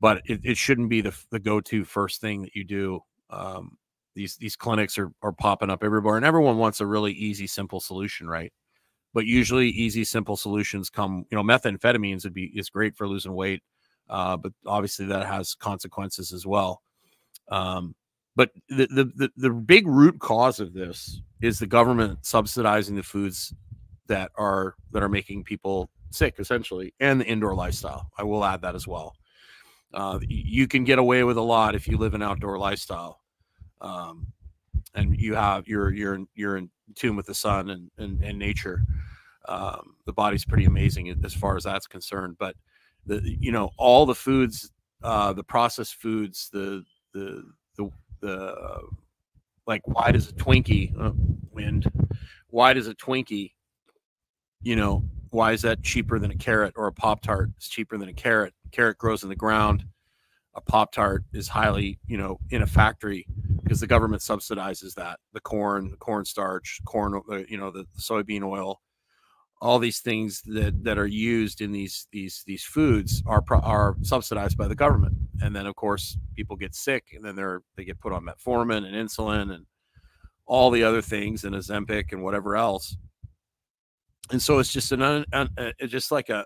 but 0.00 0.22
it, 0.26 0.40
it 0.44 0.56
shouldn't 0.56 0.88
be 0.88 1.00
the, 1.00 1.16
the 1.30 1.38
go 1.38 1.60
to 1.60 1.84
first 1.84 2.20
thing 2.20 2.42
that 2.42 2.54
you 2.54 2.64
do. 2.64 3.00
Um, 3.30 3.76
these 4.14 4.36
these 4.36 4.56
clinics 4.56 4.98
are, 4.98 5.10
are 5.22 5.32
popping 5.32 5.70
up 5.70 5.84
everywhere, 5.84 6.16
and 6.16 6.24
everyone 6.24 6.58
wants 6.58 6.80
a 6.80 6.86
really 6.86 7.12
easy, 7.12 7.46
simple 7.46 7.80
solution, 7.80 8.28
right? 8.28 8.52
but 9.16 9.24
usually 9.24 9.70
easy, 9.70 10.04
simple 10.04 10.36
solutions 10.36 10.90
come. 10.90 11.24
You 11.30 11.38
know, 11.38 11.42
methamphetamines 11.42 12.24
would 12.24 12.34
be 12.34 12.52
is 12.54 12.68
great 12.68 12.94
for 12.94 13.08
losing 13.08 13.32
weight, 13.32 13.62
uh, 14.10 14.36
but 14.36 14.52
obviously 14.66 15.06
that 15.06 15.24
has 15.24 15.54
consequences 15.54 16.34
as 16.34 16.46
well. 16.46 16.82
Um, 17.50 17.94
but 18.36 18.50
the, 18.68 18.86
the 18.88 19.10
the 19.16 19.30
the 19.38 19.50
big 19.50 19.86
root 19.86 20.18
cause 20.18 20.60
of 20.60 20.74
this 20.74 21.22
is 21.40 21.58
the 21.58 21.66
government 21.66 22.26
subsidizing 22.26 22.94
the 22.94 23.02
foods 23.02 23.54
that 24.06 24.32
are 24.36 24.74
that 24.92 25.02
are 25.02 25.08
making 25.08 25.44
people 25.44 25.88
sick, 26.10 26.34
essentially, 26.38 26.92
and 27.00 27.18
the 27.18 27.24
indoor 27.24 27.54
lifestyle. 27.54 28.10
I 28.18 28.22
will 28.24 28.44
add 28.44 28.60
that 28.60 28.74
as 28.74 28.86
well. 28.86 29.14
Uh, 29.94 30.18
you 30.28 30.66
can 30.66 30.84
get 30.84 30.98
away 30.98 31.24
with 31.24 31.36
a 31.36 31.42
lot 31.42 31.74
if 31.74 31.88
you 31.88 31.96
live 31.96 32.14
an 32.14 32.22
outdoor 32.22 32.58
lifestyle. 32.58 33.20
Um, 33.80 34.32
and 34.94 35.20
you 35.20 35.34
have 35.34 35.68
you're 35.68 35.92
you're 35.92 36.20
you're 36.34 36.56
in 36.56 36.70
tune 36.94 37.16
with 37.16 37.26
the 37.26 37.34
sun 37.34 37.70
and 37.70 37.90
and, 37.98 38.22
and 38.22 38.38
nature. 38.38 38.82
Um, 39.48 39.96
the 40.06 40.12
body's 40.12 40.44
pretty 40.44 40.64
amazing 40.64 41.14
as 41.24 41.34
far 41.34 41.56
as 41.56 41.64
that's 41.64 41.86
concerned. 41.86 42.36
But 42.38 42.56
the 43.04 43.20
you 43.22 43.52
know 43.52 43.70
all 43.76 44.06
the 44.06 44.14
foods, 44.14 44.72
uh, 45.02 45.32
the 45.32 45.44
processed 45.44 45.96
foods, 45.96 46.48
the 46.52 46.82
the 47.12 47.44
the 47.76 47.90
the 48.20 48.36
uh, 48.36 48.80
like 49.66 49.82
why 49.84 50.10
does 50.10 50.30
a 50.30 50.32
Twinkie 50.32 50.94
oh, 50.98 51.14
wind? 51.52 51.86
Why 52.48 52.72
does 52.72 52.88
a 52.88 52.94
Twinkie? 52.94 53.52
You 54.62 54.76
know 54.76 55.04
why 55.30 55.52
is 55.52 55.62
that 55.62 55.82
cheaper 55.82 56.18
than 56.18 56.30
a 56.30 56.36
carrot 56.36 56.74
or 56.76 56.86
a 56.86 56.92
pop 56.92 57.20
tart? 57.20 57.50
It's 57.56 57.68
cheaper 57.68 57.98
than 57.98 58.08
a 58.08 58.14
carrot. 58.14 58.54
Carrot 58.72 58.98
grows 58.98 59.22
in 59.22 59.28
the 59.28 59.36
ground. 59.36 59.84
A 60.54 60.60
pop 60.60 60.92
tart 60.92 61.24
is 61.34 61.48
highly 61.48 61.98
you 62.06 62.16
know 62.16 62.38
in 62.50 62.62
a 62.62 62.66
factory 62.66 63.26
because 63.66 63.80
the 63.80 63.86
government 63.86 64.22
subsidizes 64.22 64.94
that 64.94 65.18
the 65.32 65.40
corn, 65.40 65.90
the 65.90 65.96
corn, 65.96 66.24
uh, 67.30 67.38
you 67.48 67.58
know, 67.58 67.72
the, 67.72 67.84
soybean 67.98 68.44
oil, 68.44 68.80
all 69.60 69.80
these 69.80 69.98
things 69.98 70.40
that 70.46 70.84
that 70.84 70.98
are 70.98 71.06
used 71.06 71.60
in 71.60 71.72
these 71.72 72.06
these 72.12 72.44
these 72.46 72.62
foods 72.62 73.22
are 73.26 73.42
are 73.50 73.96
subsidized 74.02 74.56
by 74.56 74.68
the 74.68 74.74
government, 74.74 75.16
and 75.42 75.56
then 75.56 75.66
of 75.66 75.74
course 75.74 76.16
people 76.34 76.56
get 76.56 76.74
sick, 76.74 77.08
and 77.14 77.24
then 77.24 77.34
they're 77.34 77.62
they 77.76 77.84
get 77.84 78.00
put 78.00 78.12
on 78.12 78.24
metformin 78.24 78.86
and 78.86 78.94
insulin 78.94 79.52
and 79.52 79.66
all 80.46 80.70
the 80.70 80.84
other 80.84 81.02
things 81.02 81.44
and 81.44 81.56
Ozempic 81.56 82.12
and 82.12 82.22
whatever 82.22 82.54
else, 82.54 82.96
and 84.30 84.40
so 84.40 84.58
it's 84.58 84.72
just 84.72 84.92
an, 84.92 85.02
an, 85.02 85.24
an 85.32 85.72
just 85.88 86.12
like 86.12 86.28
a, 86.28 86.44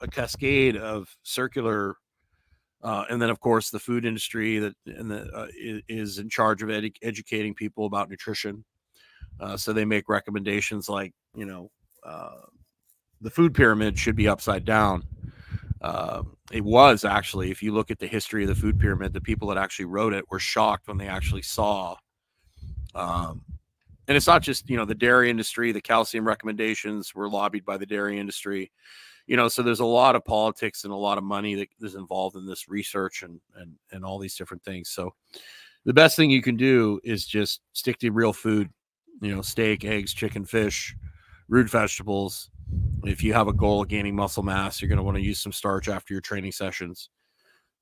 a 0.00 0.08
cascade 0.08 0.76
of 0.76 1.08
circular 1.22 1.96
uh, 2.82 3.04
and 3.10 3.20
then, 3.20 3.30
of 3.30 3.40
course, 3.40 3.70
the 3.70 3.78
food 3.78 4.04
industry 4.04 4.58
that 4.58 4.74
and 4.86 5.10
the, 5.10 5.28
uh, 5.32 5.48
is 5.88 6.18
in 6.18 6.28
charge 6.28 6.62
of 6.62 6.70
educating 7.02 7.54
people 7.54 7.86
about 7.86 8.08
nutrition. 8.08 8.64
Uh, 9.40 9.56
so 9.56 9.72
they 9.72 9.84
make 9.84 10.08
recommendations 10.08 10.88
like, 10.88 11.12
you 11.34 11.44
know, 11.44 11.70
uh, 12.04 12.42
the 13.20 13.30
food 13.30 13.54
pyramid 13.54 13.98
should 13.98 14.14
be 14.14 14.28
upside 14.28 14.64
down. 14.64 15.02
Uh, 15.80 16.22
it 16.52 16.62
was 16.62 17.04
actually, 17.04 17.50
if 17.50 17.62
you 17.62 17.72
look 17.72 17.90
at 17.90 17.98
the 17.98 18.06
history 18.06 18.44
of 18.44 18.48
the 18.48 18.54
food 18.54 18.78
pyramid, 18.78 19.12
the 19.12 19.20
people 19.20 19.48
that 19.48 19.58
actually 19.58 19.84
wrote 19.86 20.12
it 20.12 20.24
were 20.30 20.38
shocked 20.38 20.86
when 20.86 20.96
they 20.96 21.08
actually 21.08 21.42
saw. 21.42 21.96
Um, 22.94 23.42
and 24.06 24.16
it's 24.16 24.28
not 24.28 24.42
just 24.42 24.70
you 24.70 24.76
know 24.76 24.84
the 24.84 24.94
dairy 24.94 25.28
industry. 25.28 25.72
The 25.72 25.80
calcium 25.80 26.26
recommendations 26.26 27.14
were 27.14 27.28
lobbied 27.28 27.64
by 27.64 27.76
the 27.76 27.86
dairy 27.86 28.20
industry 28.20 28.70
you 29.26 29.36
know 29.36 29.48
so 29.48 29.62
there's 29.62 29.80
a 29.80 29.84
lot 29.84 30.16
of 30.16 30.24
politics 30.24 30.84
and 30.84 30.92
a 30.92 30.96
lot 30.96 31.18
of 31.18 31.24
money 31.24 31.54
that 31.54 31.68
is 31.80 31.94
involved 31.94 32.36
in 32.36 32.46
this 32.46 32.68
research 32.68 33.22
and 33.22 33.40
and 33.56 33.74
and 33.92 34.04
all 34.04 34.18
these 34.18 34.36
different 34.36 34.62
things. 34.64 34.88
So 34.88 35.14
the 35.84 35.92
best 35.92 36.16
thing 36.16 36.30
you 36.30 36.42
can 36.42 36.56
do 36.56 37.00
is 37.04 37.26
just 37.26 37.60
stick 37.72 37.98
to 37.98 38.10
real 38.10 38.32
food 38.32 38.70
you 39.20 39.34
know 39.34 39.42
steak 39.42 39.84
eggs 39.84 40.12
chicken 40.12 40.44
fish 40.44 40.94
root 41.48 41.70
vegetables. 41.70 42.50
If 43.04 43.22
you 43.22 43.32
have 43.34 43.46
a 43.46 43.52
goal 43.52 43.82
of 43.82 43.88
gaining 43.88 44.16
muscle 44.16 44.42
mass 44.42 44.80
you're 44.80 44.88
going 44.88 44.98
to 44.98 45.02
want 45.04 45.16
to 45.16 45.22
use 45.22 45.40
some 45.40 45.52
starch 45.52 45.88
after 45.88 46.14
your 46.14 46.20
training 46.20 46.52
sessions. 46.52 47.10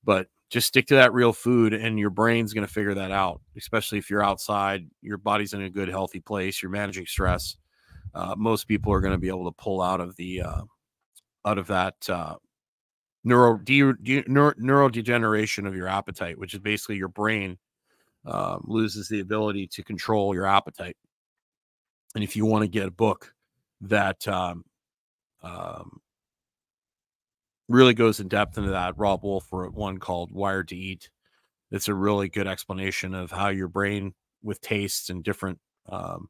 But 0.02 0.28
just 0.50 0.68
stick 0.68 0.86
to 0.88 0.94
that 0.96 1.14
real 1.14 1.32
food 1.32 1.72
and 1.72 1.98
your 1.98 2.10
brain's 2.10 2.52
going 2.52 2.66
to 2.66 2.72
figure 2.72 2.94
that 2.94 3.10
out 3.10 3.40
especially 3.56 3.98
if 3.98 4.08
you're 4.10 4.22
outside 4.22 4.86
your 5.00 5.16
body's 5.18 5.52
in 5.52 5.62
a 5.62 5.70
good 5.70 5.88
healthy 5.88 6.20
place 6.20 6.62
you're 6.62 6.70
managing 6.70 7.06
stress. 7.06 7.56
Uh, 8.14 8.34
most 8.38 8.68
people 8.68 8.92
are 8.92 9.00
going 9.00 9.12
to 9.12 9.18
be 9.18 9.28
able 9.28 9.44
to 9.44 9.56
pull 9.62 9.82
out 9.82 10.00
of 10.00 10.14
the 10.16 10.40
uh, 10.40 10.62
out 11.44 11.58
of 11.58 11.66
that 11.68 11.94
uh, 12.08 12.36
neuro 13.24 13.58
de, 13.58 13.92
de, 13.94 14.24
neuro, 14.26 14.52
neurodegeneration 14.54 15.66
of 15.66 15.74
your 15.74 15.88
appetite, 15.88 16.38
which 16.38 16.54
is 16.54 16.60
basically 16.60 16.96
your 16.96 17.08
brain 17.08 17.58
uh, 18.26 18.58
loses 18.62 19.08
the 19.08 19.20
ability 19.20 19.66
to 19.66 19.82
control 19.82 20.34
your 20.34 20.46
appetite. 20.46 20.96
And 22.14 22.22
if 22.22 22.36
you 22.36 22.46
want 22.46 22.62
to 22.62 22.68
get 22.68 22.86
a 22.86 22.92
book 22.92 23.34
that 23.82 24.26
um, 24.28 24.64
um, 25.42 26.00
really 27.68 27.94
goes 27.94 28.20
in 28.20 28.28
depth 28.28 28.56
into 28.56 28.70
that, 28.70 28.96
Robb 28.96 29.24
Wolf 29.24 29.52
wrote 29.52 29.74
one 29.74 29.98
called 29.98 30.32
Wired 30.32 30.68
to 30.68 30.76
Eat. 30.76 31.10
It's 31.70 31.88
a 31.88 31.94
really 31.94 32.28
good 32.28 32.46
explanation 32.46 33.14
of 33.14 33.30
how 33.30 33.48
your 33.48 33.68
brain, 33.68 34.14
with 34.42 34.60
tastes 34.60 35.10
and 35.10 35.24
different 35.24 35.58
um, 35.88 36.28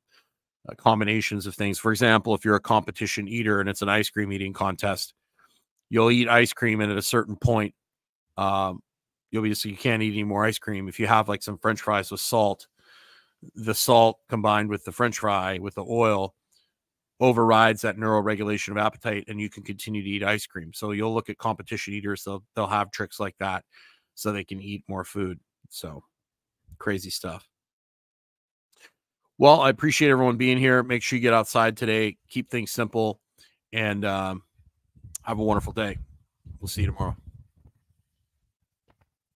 uh, 0.68 0.74
combinations 0.77 1.46
of 1.46 1.55
things. 1.55 1.79
For 1.79 1.92
example, 1.92 2.35
if 2.35 2.44
you're 2.44 2.57
a 2.57 2.61
competition 2.61 3.29
eater 3.29 3.61
and 3.61 3.68
it's 3.68 3.83
an 3.83 3.88
ice 3.88 4.11
cream 4.11 4.33
eating 4.33 4.53
contest, 4.53 5.14
you'll 5.90 6.11
eat 6.11 6.29
ice 6.29 6.53
cream, 6.53 6.81
and 6.81 6.90
at 6.90 6.98
a 6.98 7.03
certain 7.03 7.37
point, 7.37 7.74
um, 8.37 8.81
you'll 9.31 9.42
be 9.42 9.55
so 9.55 9.68
you 9.68 9.77
can't 9.77 10.03
eat 10.03 10.12
any 10.12 10.24
more 10.24 10.44
ice 10.44 10.59
cream. 10.59 10.88
If 10.88 10.98
you 10.98 11.07
have 11.07 11.29
like 11.29 11.42
some 11.42 11.59
French 11.59 11.81
fries 11.81 12.11
with 12.11 12.20
salt, 12.20 12.66
the 13.55 13.74
salt 13.74 14.18
combined 14.29 14.70
with 14.70 14.85
the 14.85 14.92
French 14.92 15.18
fry 15.18 15.59
with 15.59 15.74
the 15.74 15.85
oil 15.85 16.35
overrides 17.20 17.83
that 17.83 17.98
neural 17.98 18.22
regulation 18.22 18.72
of 18.72 18.79
appetite, 18.79 19.24
and 19.29 19.40
you 19.40 19.48
can 19.48 19.62
continue 19.62 20.03
to 20.03 20.09
eat 20.09 20.22
ice 20.22 20.46
cream. 20.46 20.72
So 20.74 20.90
you'll 20.92 21.14
look 21.14 21.31
at 21.31 21.38
competition 21.38 21.94
eaters; 21.94 22.24
they'll 22.24 22.44
they'll 22.57 22.66
have 22.66 22.90
tricks 22.90 23.20
like 23.20 23.37
that, 23.38 23.64
so 24.14 24.33
they 24.33 24.44
can 24.44 24.61
eat 24.61 24.85
more 24.88 25.05
food. 25.05 25.38
So 25.68 26.03
crazy 26.79 27.11
stuff. 27.11 27.48
Well, 29.38 29.61
I 29.61 29.70
appreciate 29.70 30.11
everyone 30.11 30.37
being 30.37 30.59
here. 30.59 30.83
Make 30.83 31.03
sure 31.03 31.16
you 31.16 31.23
get 31.23 31.35
outside 31.35 31.77
today. 31.77 32.16
Keep 32.29 32.51
things 32.51 32.70
simple 32.70 33.20
and 33.73 34.05
um, 34.05 34.42
have 35.23 35.38
a 35.38 35.42
wonderful 35.42 35.73
day. 35.73 35.99
We'll 36.61 36.68
see 36.68 36.83
you 36.83 36.88
tomorrow. 36.88 37.16